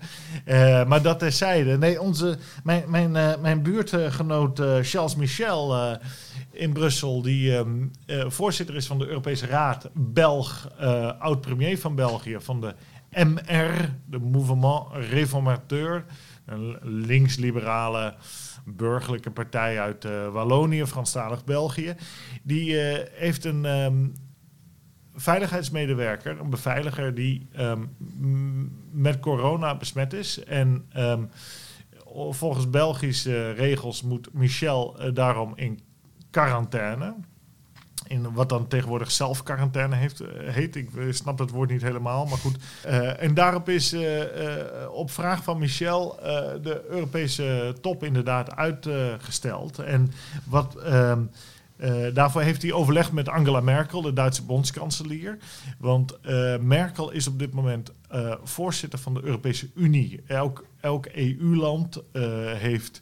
[0.88, 1.78] maar dat terzijde.
[1.78, 3.12] Nee, onze, mijn, mijn,
[3.42, 5.98] mijn buurtgenoot Charles Michel
[6.52, 7.92] in Brussel, die um,
[8.28, 10.72] voorzitter is van de Europese Raad, Belg,
[11.20, 12.76] oud-premier van België, van de
[13.10, 16.06] MR, de Mouvement Réformateur,
[16.46, 18.14] een links-liberale
[18.66, 21.96] burgerlijke partij uit uh, Wallonië, Franstalig België.
[22.44, 24.14] Die uh, heeft een um,
[25.14, 27.96] veiligheidsmedewerker, een beveiliger die um,
[28.92, 30.44] met corona besmet is.
[30.44, 31.30] En um,
[32.30, 35.80] volgens Belgische regels moet Michel daarom in
[36.32, 37.14] quarantaine
[38.08, 40.76] in wat dan tegenwoordig zelfquarantaine heeft, uh, heet.
[40.76, 42.58] Ik uh, snap dat woord niet helemaal, maar goed.
[42.86, 43.96] Uh, en daarop is
[44.90, 46.16] op vraag van Michel
[46.62, 49.80] de Europese top inderdaad uitgesteld.
[49.80, 50.12] en
[50.44, 50.78] wat...
[51.78, 55.38] Uh, daarvoor heeft hij overlegd met Angela Merkel, de Duitse bondskanselier.
[55.78, 60.22] Want uh, Merkel is op dit moment uh, voorzitter van de Europese Unie.
[60.28, 62.02] Elk, elk EU-land
[62.58, 63.02] heeft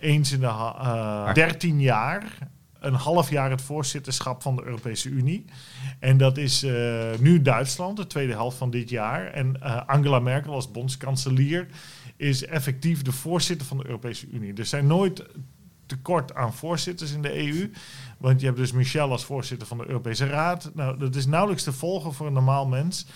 [0.00, 2.38] eens in de 13 jaar
[2.84, 5.44] een half jaar het voorzitterschap van de Europese Unie.
[5.98, 9.26] En dat is uh, nu Duitsland, de tweede helft van dit jaar.
[9.26, 11.66] En uh, Angela Merkel als bondskanselier
[12.16, 14.54] is effectief de voorzitter van de Europese Unie.
[14.54, 15.24] Er zijn nooit
[15.86, 17.70] tekort aan voorzitters in de EU.
[18.18, 20.70] Want je hebt dus Michel als voorzitter van de Europese Raad.
[20.74, 23.06] Nou, dat is nauwelijks te volgen voor een normaal mens.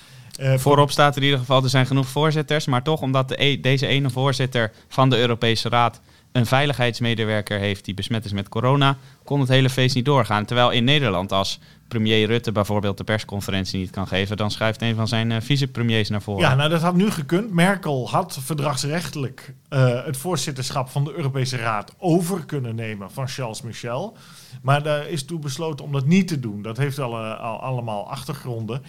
[0.40, 2.66] Uh, Voorop staat in ieder geval, er zijn genoeg voorzitters.
[2.66, 6.00] Maar toch, omdat de e deze ene voorzitter van de Europese Raad
[6.38, 10.44] een veiligheidsmedewerker heeft die besmet is met corona, kon het hele feest niet doorgaan.
[10.44, 14.94] Terwijl in Nederland, als premier Rutte bijvoorbeeld de persconferentie niet kan geven, dan schuift een
[14.94, 16.42] van zijn uh, vicepremiers naar voren.
[16.42, 17.53] Ja, nou dat had nu gekund.
[17.53, 23.62] Merkel had verdragsrechtelijk uh, het voorzitterschap van de Europese Raad over kunnen nemen van Charles
[23.62, 24.16] Michel.
[24.62, 26.62] Maar daar is toen besloten om dat niet te doen.
[26.62, 28.83] Dat heeft al, al allemaal achtergronden.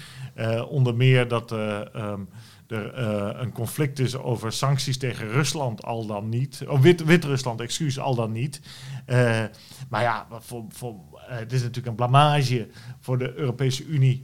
[0.70, 1.52] onder meer dat.
[1.52, 2.30] Um,
[2.72, 6.64] er uh, een conflict is over sancties tegen Rusland al dan niet.
[6.68, 8.62] Of Wit-Rusland, excuus, al dan niet.
[9.08, 9.44] Uh,
[9.90, 12.68] maar ja, voor, voor, uh, het is natuurlijk een blamage
[13.00, 14.24] voor de Europese Unie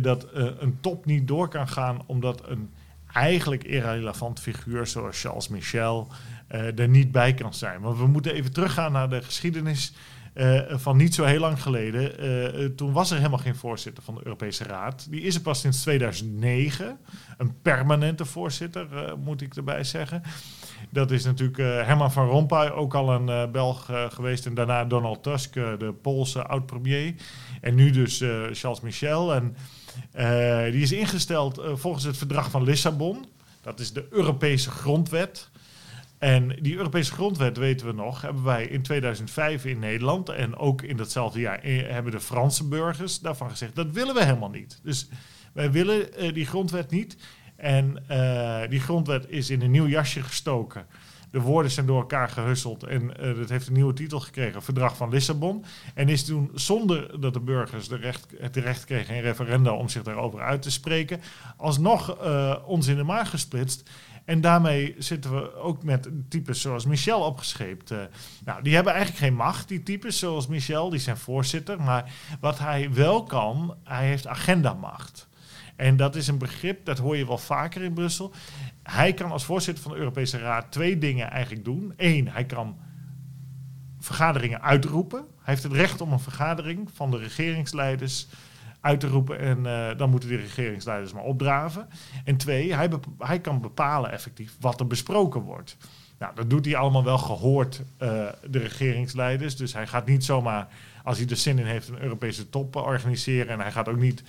[0.00, 2.70] dat een top niet door kan gaan omdat een
[3.12, 6.08] eigenlijk irrelevant figuur zoals Charles Michel
[6.48, 7.80] er niet bij kan zijn.
[7.80, 9.92] Want we moeten even teruggaan naar de geschiedenis
[10.40, 12.24] uh, van niet zo heel lang geleden.
[12.24, 15.06] Uh, toen was er helemaal geen voorzitter van de Europese Raad.
[15.10, 16.98] Die is er pas sinds 2009.
[17.38, 20.22] Een permanente voorzitter, moet ik erbij zeggen.
[20.90, 24.46] Dat is natuurlijk Herman van Rompuy, ook al een Belg geweest.
[24.46, 27.14] En daarna Donald Tusk, de Poolse oud-premier.
[27.60, 28.16] En nu dus
[28.52, 29.34] Charles Michel.
[29.34, 29.56] En
[30.72, 33.26] die is ingesteld volgens het verdrag van Lissabon.
[33.62, 35.50] Dat is de Europese grondwet.
[36.20, 40.82] En die Europese grondwet, weten we nog, hebben wij in 2005 in Nederland en ook
[40.82, 44.80] in datzelfde jaar hebben de Franse burgers daarvan gezegd, dat willen we helemaal niet.
[44.82, 45.08] Dus
[45.52, 47.16] wij willen uh, die grondwet niet.
[47.56, 50.86] En uh, die grondwet is in een nieuw jasje gestoken.
[51.30, 54.96] De woorden zijn door elkaar gehusseld en uh, dat heeft een nieuwe titel gekregen, Verdrag
[54.96, 55.64] van Lissabon.
[55.94, 59.88] En is toen, zonder dat de burgers de recht, het recht kregen in referenda om
[59.88, 61.20] zich daarover uit te spreken,
[61.56, 62.18] alsnog
[62.64, 63.90] ons in de maag gesplitst.
[64.24, 67.90] En daarmee zitten we ook met types zoals Michel opgescheept.
[67.90, 67.98] Uh,
[68.44, 71.82] nou, die hebben eigenlijk geen macht, die types zoals Michel, die zijn voorzitter.
[71.82, 75.28] Maar wat hij wel kan, hij heeft agendamacht.
[75.76, 78.32] En dat is een begrip, dat hoor je wel vaker in Brussel.
[78.82, 81.92] Hij kan als voorzitter van de Europese Raad twee dingen eigenlijk doen.
[81.96, 82.78] Eén, hij kan
[83.98, 85.18] vergaderingen uitroepen.
[85.18, 88.26] Hij heeft het recht om een vergadering van de regeringsleiders
[88.80, 89.38] uit te roepen.
[89.38, 91.88] En uh, dan moeten die regeringsleiders maar opdraven.
[92.24, 95.76] En twee, hij, hij kan bepalen effectief wat er besproken wordt.
[96.18, 98.08] Nou, dat doet hij allemaal wel gehoord, uh,
[98.48, 99.56] de regeringsleiders.
[99.56, 100.68] Dus hij gaat niet zomaar,
[101.04, 103.48] als hij er zin in heeft, een Europese top organiseren.
[103.48, 104.22] En hij gaat ook niet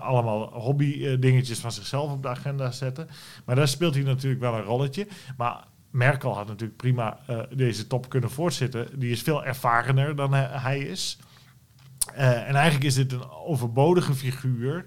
[0.00, 3.08] allemaal hobby-dingetjes van zichzelf op de agenda zetten.
[3.44, 5.06] Maar daar speelt hij natuurlijk wel een rolletje.
[5.36, 7.18] Maar Merkel had natuurlijk prima
[7.54, 8.98] deze top kunnen voortzitten.
[8.98, 11.18] Die is veel ervarener dan hij is.
[12.14, 14.86] Uh, en eigenlijk is dit een overbodige figuur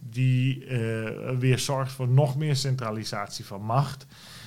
[0.00, 4.06] die uh, weer zorgt voor nog meer centralisatie van macht.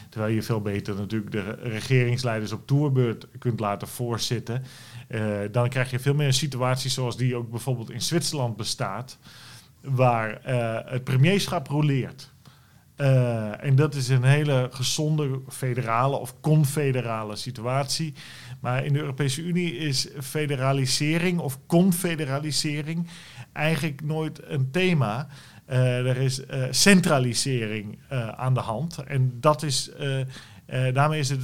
[0.09, 4.63] Terwijl je veel beter natuurlijk de regeringsleiders op toerbeurt kunt laten voorzitten.
[5.09, 9.17] Uh, dan krijg je veel meer een situatie zoals die ook bijvoorbeeld in Zwitserland bestaat,
[9.81, 10.39] waar
[10.85, 12.28] het premierschap roleert.
[13.01, 18.13] Uh, en dat is een hele gezonde federale of confederale situatie.
[18.59, 23.07] Maar in de Europese Unie is federalisering of confederalisering
[23.53, 25.27] eigenlijk nooit een thema.
[25.69, 27.99] Uh, er is uh, centralisering
[28.35, 28.97] aan de hand.
[28.97, 29.91] En dat is,
[30.93, 31.41] daarmee is het,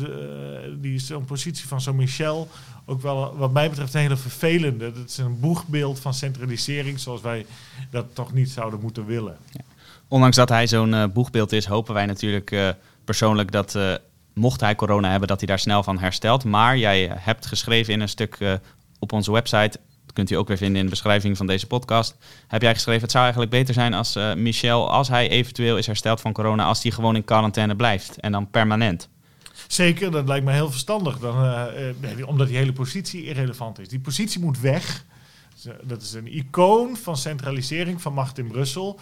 [0.82, 2.50] die zo'n positie van zo'n Michel
[2.86, 4.92] ook wel, wat mij betreft, een hele vervelende.
[4.92, 7.46] Dat is een boegbeeld van centralisering zoals wij
[7.90, 9.38] dat toch niet zouden moeten willen.
[9.52, 9.62] Ja
[10.08, 12.70] ondanks dat hij zo'n uh, boegbeeld is, hopen wij natuurlijk uh,
[13.06, 13.94] persoonlijk dat uh,
[14.34, 16.44] mocht hij corona hebben, dat hij daar snel van herstelt.
[16.44, 18.60] Maar jij hebt geschreven in een stuk
[19.00, 22.16] op onze website, dat kunt u ook weer vinden in de beschrijving van deze podcast,
[22.48, 26.22] heb jij geschreven, het zou eigenlijk beter zijn als Michel, als hij eventueel is hersteld
[26.22, 29.10] van corona, als hij gewoon in quarantaine blijft en dan permanent.
[29.68, 31.68] Zeker, dat lijkt me heel verstandig, dan,
[32.26, 33.90] omdat die hele positie irrelevant is.
[33.90, 35.06] Die positie moet weg.
[35.84, 39.00] Dat is een icoon van centralisering van macht in Brussel.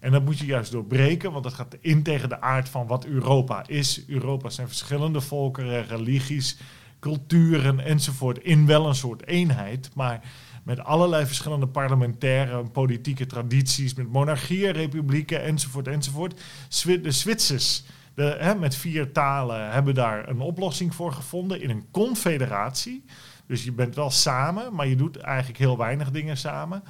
[0.00, 3.04] En dat moet je juist doorbreken, want dat gaat in tegen de aard van wat
[3.04, 4.04] Europa is.
[4.06, 6.58] Europa zijn verschillende volkeren, religies,
[7.00, 10.20] culturen enzovoort in wel een soort eenheid, maar
[10.62, 16.40] met allerlei verschillende parlementaire politieke tradities, met monarchieën, republieken enzovoort enzovoort.
[16.84, 23.04] De Zwitsers de, met vier talen hebben daar een oplossing voor gevonden in een confederatie.
[23.46, 26.82] Dus je bent wel samen, maar je doet eigenlijk heel weinig dingen samen.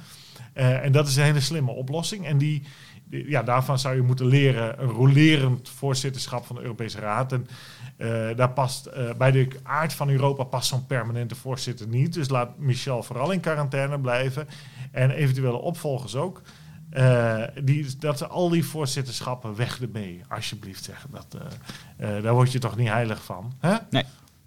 [0.55, 2.25] Uh, en dat is een hele slimme oplossing.
[2.25, 2.63] En die,
[3.11, 7.31] ja, daarvan zou je moeten leren een rolerend voorzitterschap van de Europese Raad.
[7.31, 7.47] En
[7.97, 12.13] uh, daar past, uh, bij de aard van Europa past zo'n permanente voorzitter niet.
[12.13, 14.47] Dus laat Michel vooral in quarantaine blijven.
[14.91, 16.41] En eventuele opvolgers ook.
[16.93, 21.09] Uh, die, dat ze al die voorzitterschappen weg ermee, alsjeblieft zeggen.
[21.11, 21.37] Dat,
[21.97, 23.53] daar word je toch niet heilig van.
[23.59, 23.75] Hè?
[23.89, 24.03] Nee.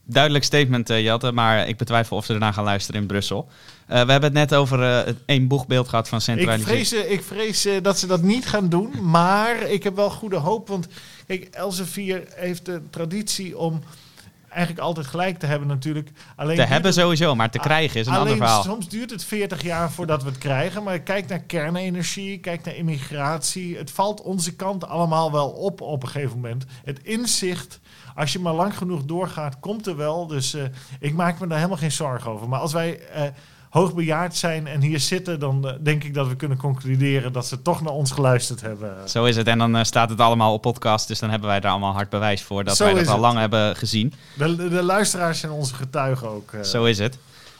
[0.06, 3.48] Duidelijk statement, uh, Jelte, maar ik betwijfel of ze erna gaan luisteren in Brussel.
[3.48, 6.80] Uh, we hebben het net over uh, één boegbeeld gehad van centralisering.
[6.80, 10.36] Ik vrees, ik vrees dat ze dat niet gaan doen, maar ik heb wel goede
[10.36, 10.68] hoop.
[10.68, 10.88] Want
[11.26, 13.82] kijk, Elsevier heeft de traditie om
[14.54, 16.10] eigenlijk altijd gelijk te hebben natuurlijk.
[16.36, 18.62] Alleen te hebben sowieso, maar te krijgen is een ander verhaal.
[18.62, 20.82] Soms duurt het 40 jaar voordat we het krijgen.
[20.82, 23.76] Maar kijk naar kernenergie, kijk naar immigratie.
[23.76, 26.64] Het valt onze kant allemaal wel op op een gegeven moment.
[26.84, 27.80] Het inzicht
[28.14, 30.26] als je maar lang genoeg doorgaat, komt er wel.
[30.26, 30.62] Dus uh,
[31.00, 32.48] ik maak me daar helemaal geen zorgen over.
[32.48, 33.22] Maar als wij uh,
[33.74, 37.62] hoogbejaard zijn en hier zitten, dan uh, denk ik dat we kunnen concluderen dat ze
[37.62, 39.08] toch naar ons geluisterd hebben.
[39.08, 39.46] Zo is het.
[39.46, 41.08] En dan staat het allemaal op podcast.
[41.08, 43.38] Dus dan hebben wij daar allemaal hard bewijs voor dat Zo wij dat al lang
[43.38, 44.12] hebben gezien.
[44.36, 46.50] De, de, luisteraars zijn onze getuigen ook.
[46.62, 47.18] Zo is het.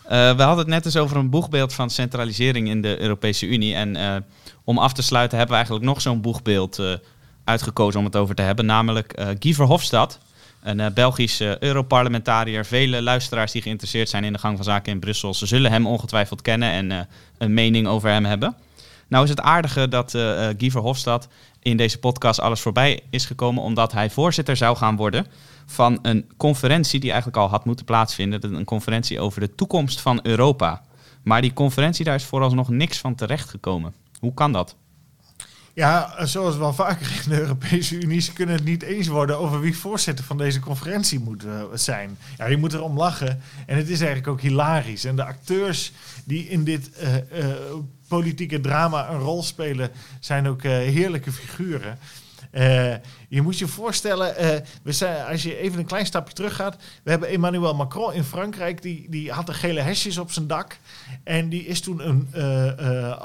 [0.09, 3.74] we hadden het net eens over een boegbeeld van centralisering in de Europese Unie.
[3.74, 4.24] En
[4.64, 6.83] om af te sluiten hebben we eigenlijk nog zo'n boegbeeld
[7.44, 8.66] uitgekozen om het over te hebben.
[8.66, 10.18] Namelijk Guy Verhofstadt.
[10.64, 12.66] Een uh, Belgisch uh, Europarlementariër.
[12.66, 15.35] Vele luisteraars die geïnteresseerd zijn in de gang van zaken in Brussel.
[15.35, 16.98] Ze zullen hem ongetwijfeld kennen en uh,
[17.38, 18.57] een mening over hem hebben.
[19.09, 20.11] Nou is het aardige dat
[20.59, 21.29] Guy Verhofstadt
[21.62, 25.27] in deze podcast alles voorbij is gekomen omdat hij voorzitter zou gaan worden
[25.66, 28.55] van een conferentie die eigenlijk al had moeten plaatsvinden.
[28.55, 30.83] Een conferentie over de toekomst van Europa.
[31.22, 33.94] Maar die conferentie, daar is vooralsnog niks van terechtgekomen.
[34.20, 34.77] Hoe kan dat?
[35.75, 39.61] Ja, zoals wel vaker in de Europese Unie, ze kunnen het niet eens worden over
[39.61, 42.19] wie voorzitter van deze conferentie moet uh, zijn.
[42.37, 43.41] Ja, je moet erom lachen.
[43.67, 45.05] En het is eigenlijk ook hilarisch.
[45.05, 45.93] En de acteurs
[46.25, 47.55] die in dit uh, uh,
[48.09, 51.99] politieke drama een rol spelen, zijn ook heerlijke figuren.
[53.35, 56.77] Je moet je voorstellen, uh, we zijn, als je even een klein stapje terug gaat.
[57.03, 60.79] We hebben Emmanuel Macron in Frankrijk, die, die had de gele hesjes op zijn dak.
[61.25, 63.18] En die is toen een, uh,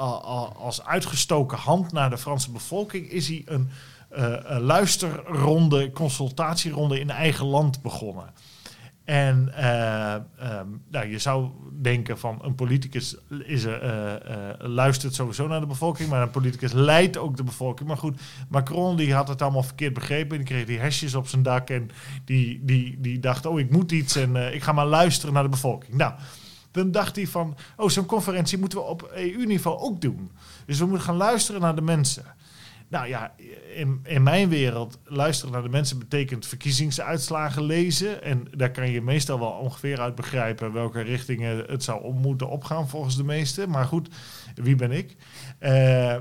[0.56, 3.70] als uitgestoken hand naar de Franse bevolking, is hij een,
[4.10, 8.34] een luisterronde, consultatieronde in eigen land begonnen.
[9.10, 10.16] En uh,
[10.90, 11.50] nou, je zou
[11.82, 14.16] denken van een politicus is, uh, uh,
[14.58, 17.88] luistert sowieso naar de bevolking, maar een politicus leidt ook de bevolking.
[17.88, 18.20] Maar goed,
[18.50, 20.38] Macron die had het allemaal verkeerd begrepen.
[20.38, 21.90] Die kreeg die hesjes op zijn dak en
[22.26, 25.50] die, die, die dacht, oh ik moet iets en ik ga maar luisteren naar de
[25.50, 25.94] bevolking.
[25.94, 26.14] Nou,
[26.72, 30.32] dan dacht hij van, oh zo'n conferentie moeten we op EU-niveau ook doen.
[30.66, 32.26] Dus we moeten gaan luisteren naar de mensen.
[32.90, 33.34] Nou ja,
[33.76, 38.24] in, in mijn wereld luisteren naar de mensen betekent verkiezingsuitslagen lezen.
[38.24, 42.50] En daar kan je meestal wel ongeveer uit begrijpen welke richtingen het zou om moeten
[42.50, 43.70] opgaan volgens de meesten.
[43.70, 44.10] Maar goed,
[44.56, 45.16] wie ben ik?
[45.60, 46.20] Uh, uh,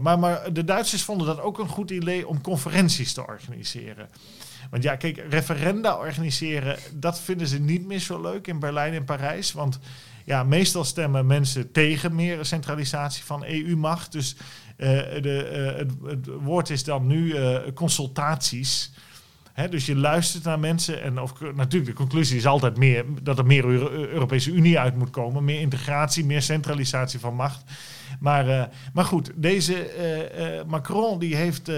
[0.00, 4.08] maar, maar de Duitsers vonden dat ook een goed idee om conferenties te organiseren.
[4.70, 9.04] Want ja, kijk, referenda organiseren, dat vinden ze niet meer zo leuk in Berlijn en
[9.04, 9.52] Parijs.
[9.52, 9.78] Want
[10.24, 14.12] ja, meestal stemmen mensen tegen meer centralisatie van EU-macht.
[14.12, 14.86] Dus uh,
[15.20, 18.92] de, uh, het, woord is dan nu uh, consultaties.
[19.70, 23.46] Dus je luistert naar mensen en of, natuurlijk de conclusie is altijd meer dat er
[23.46, 27.64] meer Euro Europese Unie uit moet komen, meer integratie, meer centralisatie van macht.
[28.20, 29.90] Maar, maar goed, deze
[30.66, 31.70] Macron die heeft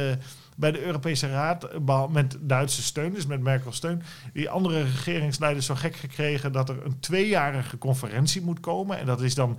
[0.63, 1.69] bij de Europese Raad
[2.11, 6.85] met Duitse steun, dus met Merkel steun, die andere regeringsleiders zo gek gekregen dat er
[6.85, 9.59] een tweejarige conferentie moet komen en dat is dan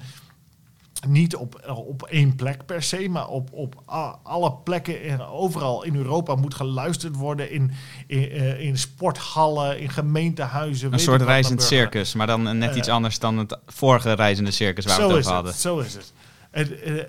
[1.07, 3.83] niet op, op één plek per se, maar op, op
[4.23, 7.51] alle plekken en overal in Europa moet geluisterd worden.
[7.51, 7.71] In,
[8.07, 10.93] in, eh, in sporthallen, in gemeentehuizen.
[10.93, 14.85] Een soort reizend circus, maar dan net iets uh, anders dan het vorige reizende circus
[14.85, 15.51] waar we het over hadden.
[15.51, 16.13] Het, zo is het.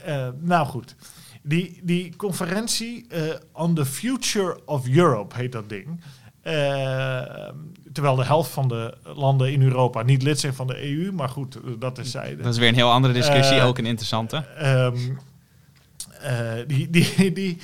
[0.07, 0.95] Uh, nou goed,
[1.47, 3.07] die, die conferentie
[3.53, 6.01] On the Future of Europe heet dat ding.
[7.93, 11.13] Terwijl de helft van de landen in Europa niet lid zijn van de EU.
[11.13, 12.43] Maar goed, dat is zijde.
[12.43, 14.45] Dat is weer een heel andere discussie, uh, ook een interessante.
[14.63, 15.19] Um,
[16.25, 17.59] uh, die, die, die,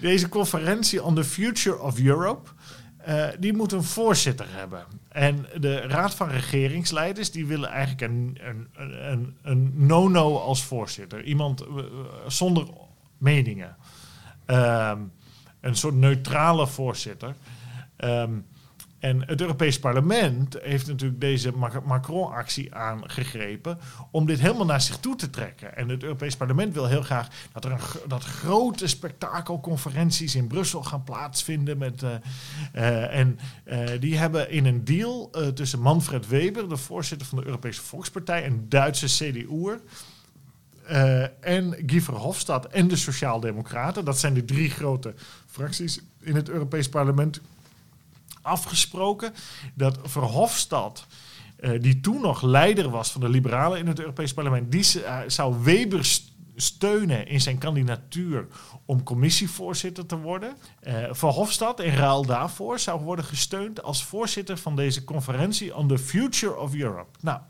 [0.00, 2.50] deze conferentie on the future of Europe...
[3.08, 4.84] Uh, die moet een voorzitter hebben.
[5.08, 7.30] En de Raad van Regeringsleiders...
[7.30, 8.68] die willen eigenlijk een, een,
[9.10, 11.24] een, een no-no als voorzitter.
[11.24, 11.64] Iemand
[12.26, 12.66] zonder
[13.20, 13.76] meningen.
[14.46, 15.12] Um,
[15.60, 17.34] een soort neutrale voorzitter...
[18.04, 18.44] Um,
[19.00, 21.52] en het Europees Parlement heeft natuurlijk deze
[21.84, 23.78] Macron-actie aangegrepen
[24.10, 25.76] om dit helemaal naar zich toe te trekken.
[25.76, 30.82] En het Europees Parlement wil heel graag dat er een, dat grote spektakelconferenties in Brussel
[30.82, 31.78] gaan plaatsvinden.
[31.78, 32.10] Met, uh,
[32.74, 37.44] uh, en uh, die hebben in een deal tussen Manfred Weber, de voorzitter van de
[37.44, 39.80] Europese Volkspartij, en Duitse CDU'er.
[41.40, 44.04] En Guy Verhofstadt en de Sociaaldemocraten.
[44.04, 45.14] Dat zijn de drie grote
[45.46, 47.40] fracties in het Europees Parlement
[48.42, 49.34] afgesproken
[49.74, 51.06] dat Verhofstadt,
[51.60, 55.18] uh, die toen nog leider was van de Liberalen in het Europees Parlement, die uh,
[55.26, 56.20] zou Weber
[56.56, 58.46] steunen in zijn kandidatuur
[58.84, 60.56] om commissievoorzitter te worden.
[60.82, 65.98] Uh, Verhofstadt in ruil daarvoor zou worden gesteund als voorzitter van deze conferentie on the
[65.98, 67.18] future of Europe.
[67.20, 67.40] Nou,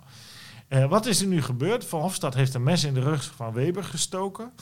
[0.89, 1.85] wat is er nu gebeurd?
[1.85, 4.53] Verhofstadt heeft een mes in de rug van Weber gestoken.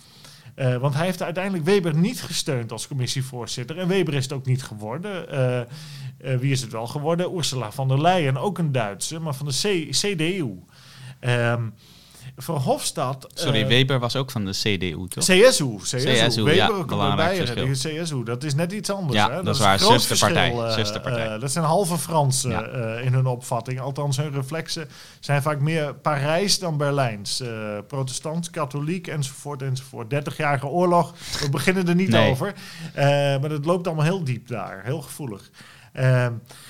[0.57, 3.79] Uh, want hij heeft uiteindelijk Weber niet gesteund als commissievoorzitter.
[3.79, 5.35] En Weber is het ook niet geworden.
[5.35, 7.37] Uh, wie is het wel geworden?
[7.37, 10.42] Ursula von der Leyen, ook een Duitse, maar van de C CDU.
[10.42, 10.62] Um,
[11.21, 11.68] ehm,
[12.40, 13.27] Verhofstadt...
[13.35, 15.24] Sorry, Weber was ook van de CDU, toch?
[15.24, 15.77] CSU.
[15.77, 17.72] CSU, CSU Weber ja.
[17.72, 19.18] CSU, dat is net iets anders.
[19.18, 19.35] Ja, hè?
[19.35, 19.79] dat, dat is waar.
[19.79, 20.53] Zusterpartij.
[20.53, 21.35] Uh, Zusterpartij.
[21.35, 22.98] uh, dat zijn halve Fransen ja.
[22.98, 23.81] in hun opvatting.
[23.81, 24.88] Althans, hun reflexen
[25.20, 27.43] zijn vaak meer Parijs dan Berlijns.
[27.86, 30.14] protestant, katholiek, enzovoort, enzovoort.
[30.14, 32.30] 30-jarige oorlog, we beginnen er niet nee.
[32.30, 32.55] over.
[33.41, 35.51] maar het loopt allemaal heel diep daar, heel gevoelig.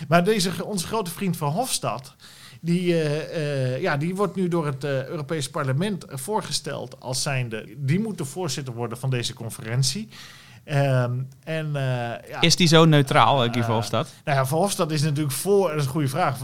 [0.08, 2.14] Maar deze, onze grote vriend van Hofstad,
[2.60, 7.74] die, uh, uh, ja, die wordt nu door het uh, Europees Parlement voorgesteld als zijnde.
[7.76, 10.08] Die moet de voorzitter worden van deze conferentie.
[10.64, 14.14] Um, en, ja, is die zo neutraal, Guy Verhofstadt?
[14.24, 16.38] nou ja, Verhofstadt is natuurlijk voor, dat is een goede vraag,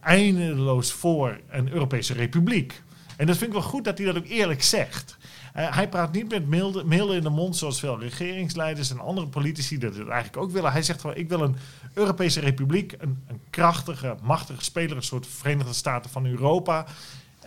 [0.00, 2.82] eindeloos voor een Europese republiek.
[3.16, 5.16] En dat vind ik wel goed dat hij dat ook eerlijk zegt.
[5.58, 6.48] Hij, hij praat niet met
[6.86, 10.72] milde, in de mond zoals veel regeringsleiders en andere politici dat eigenlijk ook willen.
[10.72, 11.56] Hij zegt van ik wil een
[11.94, 16.86] Europese republiek, een, een krachtige, machtige speler, een soort Verenigde Staten van Europa.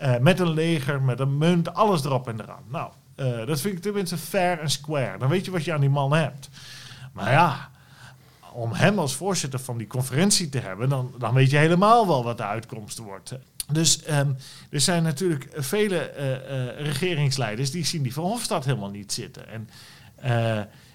[0.01, 2.64] Uh, met een leger, met een munt, alles erop en eraan.
[2.68, 5.18] Nou, uh, dat vind ik tenminste fair en square.
[5.18, 6.49] Dan weet je wat je aan die man hebt.
[7.12, 7.70] Maar ja,
[8.51, 12.24] om hem als voorzitter van die conferentie te hebben, dan, dan weet je helemaal wel
[12.24, 13.36] wat de uitkomst wordt.
[13.74, 14.38] Dus um,
[14.69, 19.43] er zijn natuurlijk vele uh, uh, regeringsleiders die zien die Verhofstadt helemaal niet zitten.
[19.47, 19.69] En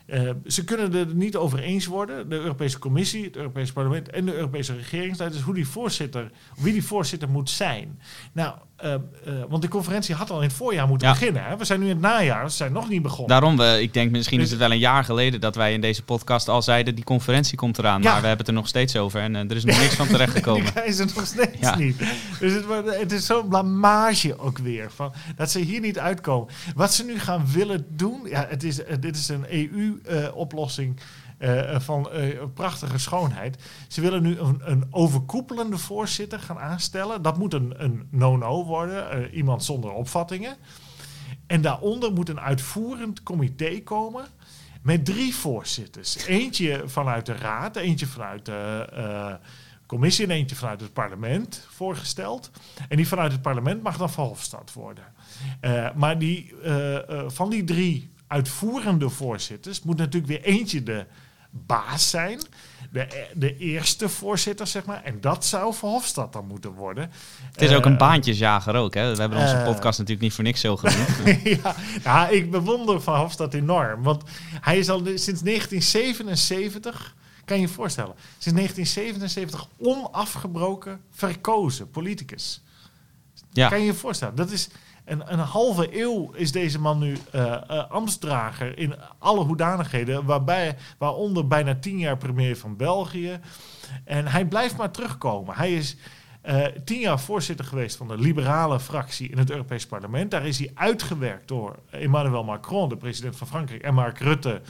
[0.07, 4.11] uh, uh, ze kunnen er niet over eens worden, de Europese Commissie, het Europese Parlement
[4.11, 8.00] en de Europese regeringsleiders, hoe die voorzitter, wie die voorzitter moet zijn.
[8.32, 8.54] Nou,
[8.84, 8.94] uh,
[9.26, 11.44] uh, want de conferentie had al in het voorjaar moeten beginnen.
[11.44, 11.57] Hè?
[11.57, 13.28] We zijn nu in het najaar, we zijn nog niet begonnen.
[13.28, 15.80] Daarom, we, ik denk misschien dus, is het wel een jaar geleden dat wij in
[15.80, 18.02] deze podcast al zeiden, die conferentie komt eraan.
[18.02, 18.12] Ja.
[18.12, 20.74] Maar we hebben het er nog steeds over en er is nog niks van terechtgekomen.
[20.74, 21.76] Die is er nog steeds ja.
[21.76, 21.98] niet.
[22.40, 22.64] Dus het,
[22.98, 26.48] het is zo'n blamage ook weer, van, dat ze hier niet uitkomen.
[26.74, 29.44] Wat ze nu gaan willen doen, ja, het is, dit is een
[30.05, 31.01] EU-oplossing.
[31.38, 33.62] Uh, van uh, prachtige schoonheid.
[33.88, 37.22] Ze willen nu een, een, overkoepelende voorzitter gaan aanstellen.
[37.22, 40.57] Dat moet een, een no-no worden, iemand zonder opvattingen.
[41.47, 44.24] En daaronder moet een uitvoerend comité komen
[44.82, 46.26] met drie voorzitters.
[46.26, 49.38] Eentje vanuit de raad, eentje vanuit de
[49.86, 52.51] commissie en eentje vanuit het parlement voorgesteld.
[52.88, 55.05] En die vanuit het parlement mag dan Verhofstadt worden.
[55.94, 56.55] maar die,
[57.26, 61.06] van die drie uitvoerende voorzitters moet natuurlijk weer eentje de
[61.50, 62.40] baas zijn.
[62.90, 65.02] De, de eerste voorzitter, zeg maar.
[65.04, 67.10] En dat zou Verhofstadt dan moeten worden.
[67.52, 69.14] Het is ook een eh, baantjesjager ook, hè?
[69.14, 71.40] We hebben onze uh, podcast natuurlijk niet voor niks zo genoemd.
[71.42, 71.74] ja,
[72.04, 74.02] nou, ik bewonder Verhofstadt enorm.
[74.02, 74.22] Want
[74.60, 77.14] hij is al sinds 1977
[77.44, 78.14] kan je je voorstellen.
[78.38, 82.62] Sinds 1977 onafgebroken verkozen politicus.
[83.52, 83.68] Ja.
[83.68, 84.34] Kan je je voorstellen?
[84.34, 84.68] Dat is,
[85.07, 88.42] en een halve eeuw is deze man nu uh,
[88.74, 93.40] in alle hoedanigheden, waarbij, waaronder bijna tien jaar premier van België.
[94.04, 95.54] En hij blijft maar terugkomen.
[95.54, 95.96] Hij is
[96.46, 100.30] uh, tien jaar voorzitter geweest van de liberale fractie in het Europees Parlement.
[100.30, 104.61] Daar is hij uitgewerkt door Emmanuel Macron, de president van Frankrijk, en Mark Rutte,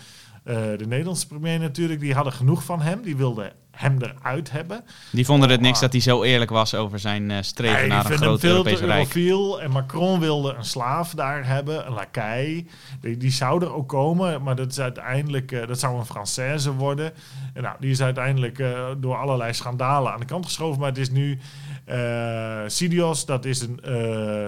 [0.47, 2.01] de Nederlandse premier natuurlijk.
[2.01, 3.03] Die hadden genoeg van hem.
[3.03, 4.85] Die wilden hem eruit hebben.
[5.13, 8.19] Die vonden het niks dat hij zo eerlijk was over zijn uh, streven naar een
[8.19, 9.15] groot Europees Rijk.
[9.61, 12.69] En Macron wilde een slaaf daar hebben, een lakai.
[13.01, 16.77] Die, die zou er ook komen, maar dat is uiteindelijk, uh, dat zou een Française
[16.77, 17.13] worden.
[17.55, 20.99] En nou, die is uiteindelijk uh, door allerlei schandalen aan de kant geschoven, maar het
[20.99, 21.39] is nu
[21.87, 23.81] uh, Sidios, dat is een,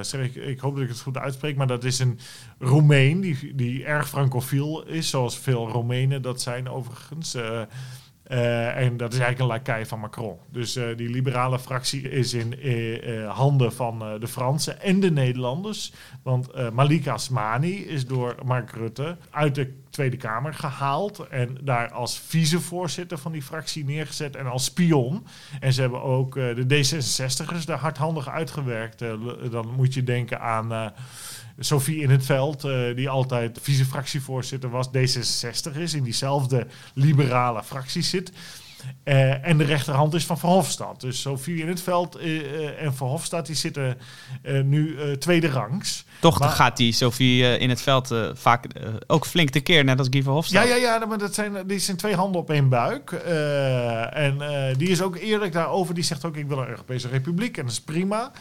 [0.05, 2.19] zeg ik, ik hoop dat ik het goed uitspreek, maar dat is een
[2.59, 7.37] Roemeen die, die erg francofiel is, zoals veel Roemenen dat zijn overigens.
[8.31, 10.37] Uh, en dat is eigenlijk een lakai van Macron.
[10.51, 15.93] Dus uh, die liberale fractie is in uh, handen van de Fransen en de Nederlanders.
[16.23, 21.29] Want Malika Asmani is door Mark Rutte uit de Tweede Kamer gehaald.
[21.29, 25.27] En daar als vicevoorzitter van die fractie neergezet en als spion.
[25.61, 28.99] En ze hebben ook de D66'ers daar hardhandig uitgewerkt.
[29.51, 30.93] dan moet je denken aan
[31.59, 38.03] Sophie in het veld, uh, die altijd vice-fractievoorzitter was, D66 is, in diezelfde liberale fractie
[38.03, 38.33] zit.
[39.05, 41.01] Uh, en de rechterhand is van Verhofstadt.
[41.01, 43.99] Dus Sophie in het veld uh, en Verhofstadt die zitten
[44.65, 46.05] nu tweede rangs.
[46.21, 48.67] Toch maar, gaat die Sophie in het veld vaak
[49.07, 50.69] ook flink tekeer, net als Guy Verhofstadt.
[50.69, 53.13] Ja, ja, ja maar dat zijn, die zijn twee handen op één buik.
[54.13, 54.39] en
[54.77, 55.95] die is ook eerlijk daarover.
[55.95, 57.57] Die zegt ook, ik wil een Europese republiek.
[57.57, 58.33] En dat is prima.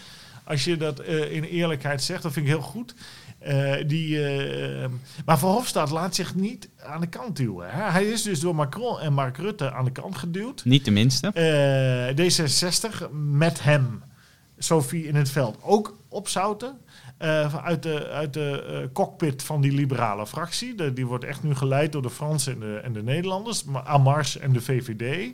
[0.47, 2.95] Als je dat uh, in eerlijkheid zegt, dat vind ik heel goed.
[3.47, 4.85] Uh, die, uh,
[5.25, 7.69] maar Verhofstadt laat zich niet aan de kant duwen.
[7.69, 7.81] Hè?
[7.81, 10.65] Hij is dus door Macron en Mark Rutte aan de kant geduwd.
[10.65, 11.31] Niet de minste.
[12.15, 14.03] D66 met hem,
[14.57, 16.77] Sophie in het veld, ook opzouten.
[17.63, 20.75] uit de, uit de cockpit van die liberale fractie.
[20.75, 23.65] De, die wordt echt nu geleid door de Fransen en de, en de Nederlanders.
[23.83, 25.33] Amars en de VVD.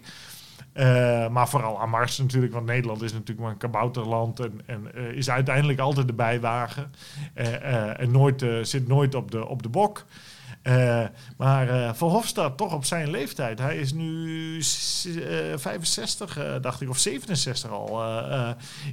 [0.74, 5.12] Uh, maar vooral Amars natuurlijk, want Nederland is natuurlijk maar een kabouterland en, en uh,
[5.12, 6.92] is uiteindelijk altijd de bijwagen.
[7.36, 10.06] Uh, en nooit, zit nooit op de, op de bok.
[11.38, 13.60] maar Verhofstadt toch op zijn leeftijd.
[13.60, 14.62] Hij is nu
[15.56, 18.04] 65, dacht ik, of 67 al.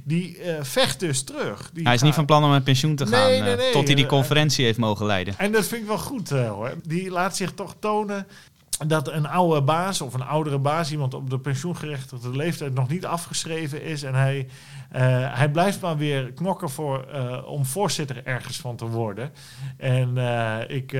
[0.03, 1.69] die vecht dus terug.
[1.73, 3.71] Die hij is niet van plan om met pensioen te gaan nee, nee, nee.
[3.71, 5.33] tot hij die conferentie heeft mogen leiden.
[5.37, 6.73] En dat vind ik wel goed hoor.
[6.83, 8.27] Die laat zich toch tonen
[8.87, 13.05] dat een oude baas of een oudere baas, iemand op de pensioengerechtigde leeftijd, nog niet
[13.05, 14.03] afgeschreven is.
[14.03, 14.47] En hij,
[14.95, 14.99] uh,
[15.37, 19.31] hij blijft maar weer knokken voor, uh, om voorzitter ergens van te worden.
[19.77, 20.97] En uh, ik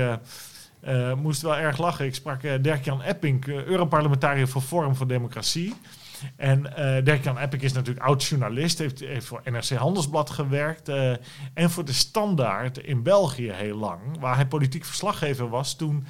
[1.16, 2.06] moest wel erg lachen.
[2.06, 5.74] Ik sprak Dirk-Jan Epping, Europarlementariër voor Forum voor Democratie.
[6.36, 10.88] En uh, Dirk-Jan Epic is natuurlijk oud-journalist, heeft, heeft voor NRC Handelsblad gewerkt
[11.54, 16.06] en voor de Standaard in België heel lang, waar hij politiek verslaggever was toen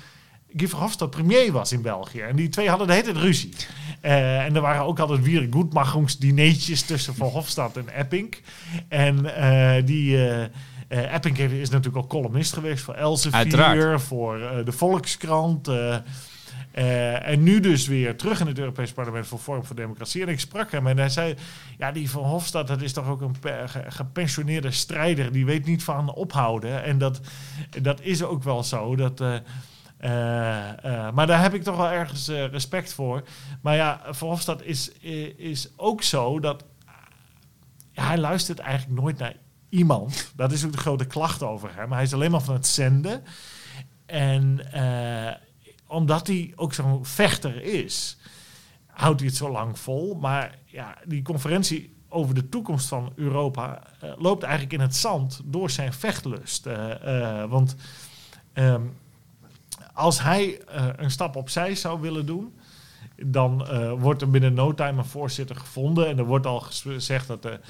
[0.56, 2.20] Guy Verhofstadt premier was in België.
[2.20, 3.52] En die twee hadden de hele tijd ruzie.
[4.02, 8.34] Uh, en er waren ook altijd weer goedmachingsdineetjes tussen Verhofstadt en Epping.
[8.88, 9.16] En
[9.84, 10.16] die...
[10.16, 10.44] Uh,
[11.14, 15.68] Epping is natuurlijk al columnist geweest voor Elsevier, voor de Volkskrant.
[16.74, 20.22] Uh, en nu dus weer terug in het Europees Parlement voor Vorm voor Democratie.
[20.22, 21.34] En ik sprak hem en hij zei:
[21.78, 23.36] Ja, die Van Hofstad, dat is toch ook een
[23.88, 25.32] gepensioneerde strijder.
[25.32, 26.84] Die weet niet van ophouden.
[26.84, 27.20] En dat,
[27.82, 28.96] dat is ook wel zo.
[28.96, 29.22] Dat,
[31.14, 33.22] maar daar heb ik toch wel ergens respect voor.
[33.60, 34.92] Maar ja, Van Hofstad is,
[35.36, 36.64] is ook zo dat.
[37.92, 39.36] hij luistert eigenlijk nooit naar
[39.68, 40.32] iemand.
[40.36, 41.92] Dat is ook de grote klacht over hem.
[41.92, 43.22] Hij is alleen maar van het zenden.
[44.06, 44.66] En
[45.86, 48.16] omdat hij ook zo'n vechter is,
[48.86, 50.14] houdt hij het zo lang vol.
[50.14, 53.82] Maar ja, die conferentie over de toekomst van Europa
[54.16, 56.68] loopt eigenlijk in het zand door zijn vechtlust.
[57.48, 57.76] Want
[58.54, 58.96] um,
[59.92, 60.60] als hij
[60.96, 62.54] een stap opzij zou willen doen,
[63.16, 63.66] dan
[63.98, 66.06] wordt er binnen no time een voorzitter gevonden.
[66.06, 67.60] En er wordt al gezegd dat de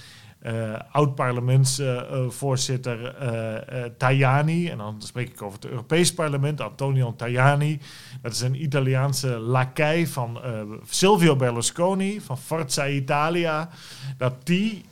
[0.47, 3.59] uh, oud-parlementsvoorzitter uh, uh,
[3.99, 7.81] Tajani, en dan spreek ik over het Europees Parlement, Antonio Tajani.
[8.23, 10.41] Dat is een Italiaanse lakij van
[10.89, 13.69] Silvio Berlusconi, van Forza Italia.
[14.17, 14.85] Dat die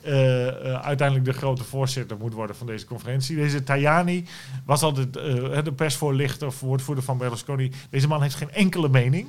[0.81, 3.35] uiteindelijk de grote voorzitter moet worden van deze conferentie.
[3.35, 4.25] Deze Tajani
[4.65, 7.71] was altijd de persvoorlichter, woordvoerder van Berlusconi.
[7.89, 9.27] Deze man heeft geen enkele mening.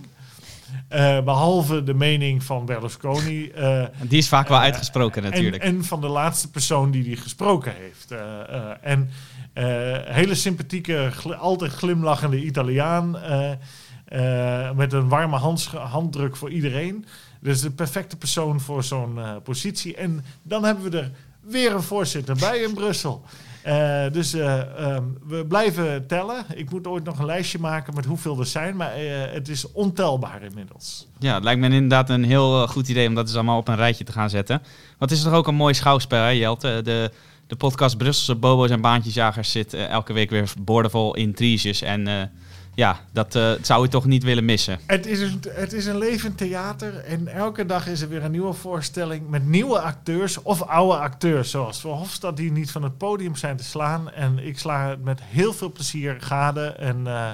[0.93, 3.53] Uh, behalve de mening van Berlusconi.
[3.59, 5.63] Uh, die is vaak wel uh, uitgesproken natuurlijk.
[5.63, 8.15] En, en, van de laatste persoon die die gesproken heeft.
[8.81, 9.11] en
[10.05, 13.11] hele sympathieke, gl altijd glimlachende Italiaan.
[14.75, 15.37] met een warme
[15.77, 17.07] handdruk voor iedereen.
[17.41, 19.97] Dus de perfecte persoon voor zo'n positie.
[19.97, 21.11] En dan hebben we er
[21.41, 23.25] weer een voorzitter bij in Brussel.
[23.67, 26.45] Uh, dus uh, um, we blijven tellen.
[26.55, 29.73] Ik moet ooit nog een lijstje maken met hoeveel er zijn, maar uh, het is
[29.73, 31.09] ontelbaar inmiddels.
[31.19, 33.77] Ja, het lijkt me inderdaad een heel goed idee om dat eens allemaal op een
[33.77, 34.63] rijtje te gaan zetten.
[34.99, 36.81] Het is toch ook een mooi schouwspel, hè, Jelte?
[36.85, 37.11] De,
[37.47, 42.31] de podcast Brusselse Bobo's en Baantjesjagers zit elke week weer boordevol intriges en
[42.75, 44.79] ja, dat uh, zou je toch niet willen missen.
[44.87, 48.31] Het is, een, het is een levend theater en elke dag is er weer een
[48.31, 51.51] nieuwe voorstelling met nieuwe acteurs of oude acteurs.
[51.51, 54.11] Zoals Verhofstadt die niet van het podium zijn te slaan.
[54.13, 57.31] En ik sla het met heel veel plezier gade en uh,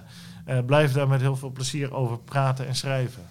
[0.49, 3.22] uh, blijf daar met heel veel plezier over praten en schrijven.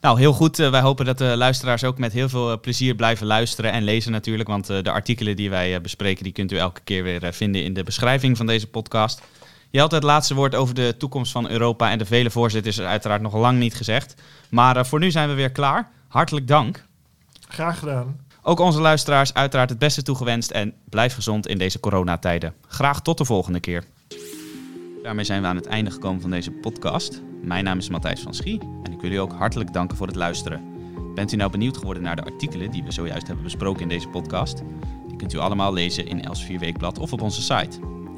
[0.00, 0.56] Nou, heel goed.
[0.56, 4.48] wij hopen dat de luisteraars ook met heel veel plezier blijven luisteren en lezen natuurlijk.
[4.48, 7.82] Want de artikelen die wij bespreken, die kunt u elke keer weer vinden in de
[7.82, 9.22] beschrijving van deze podcast.
[9.74, 12.84] Je had het laatste woord over de toekomst van Europa en de vele voorzitters is
[12.84, 14.14] uiteraard nog lang niet gezegd.
[14.48, 15.90] Maar uh, voor nu zijn we weer klaar.
[16.08, 16.84] Hartelijk dank.
[17.48, 18.20] Graag gedaan.
[18.42, 22.54] Ook onze luisteraars uiteraard het beste toegewenst en blijf gezond in deze coronatijden.
[22.66, 23.84] Graag tot de volgende keer.
[25.02, 27.22] Daarmee zijn we aan het einde gekomen van deze podcast.
[27.42, 30.16] Mijn naam is Matthijs van Schie en ik wil u ook hartelijk danken voor het
[30.16, 30.62] luisteren.
[31.14, 34.08] Bent u nou benieuwd geworden naar de artikelen die we zojuist hebben besproken in deze
[34.08, 34.62] podcast?
[35.08, 38.03] Die kunt u allemaal lezen in Els 4 Weekblad of op onze site.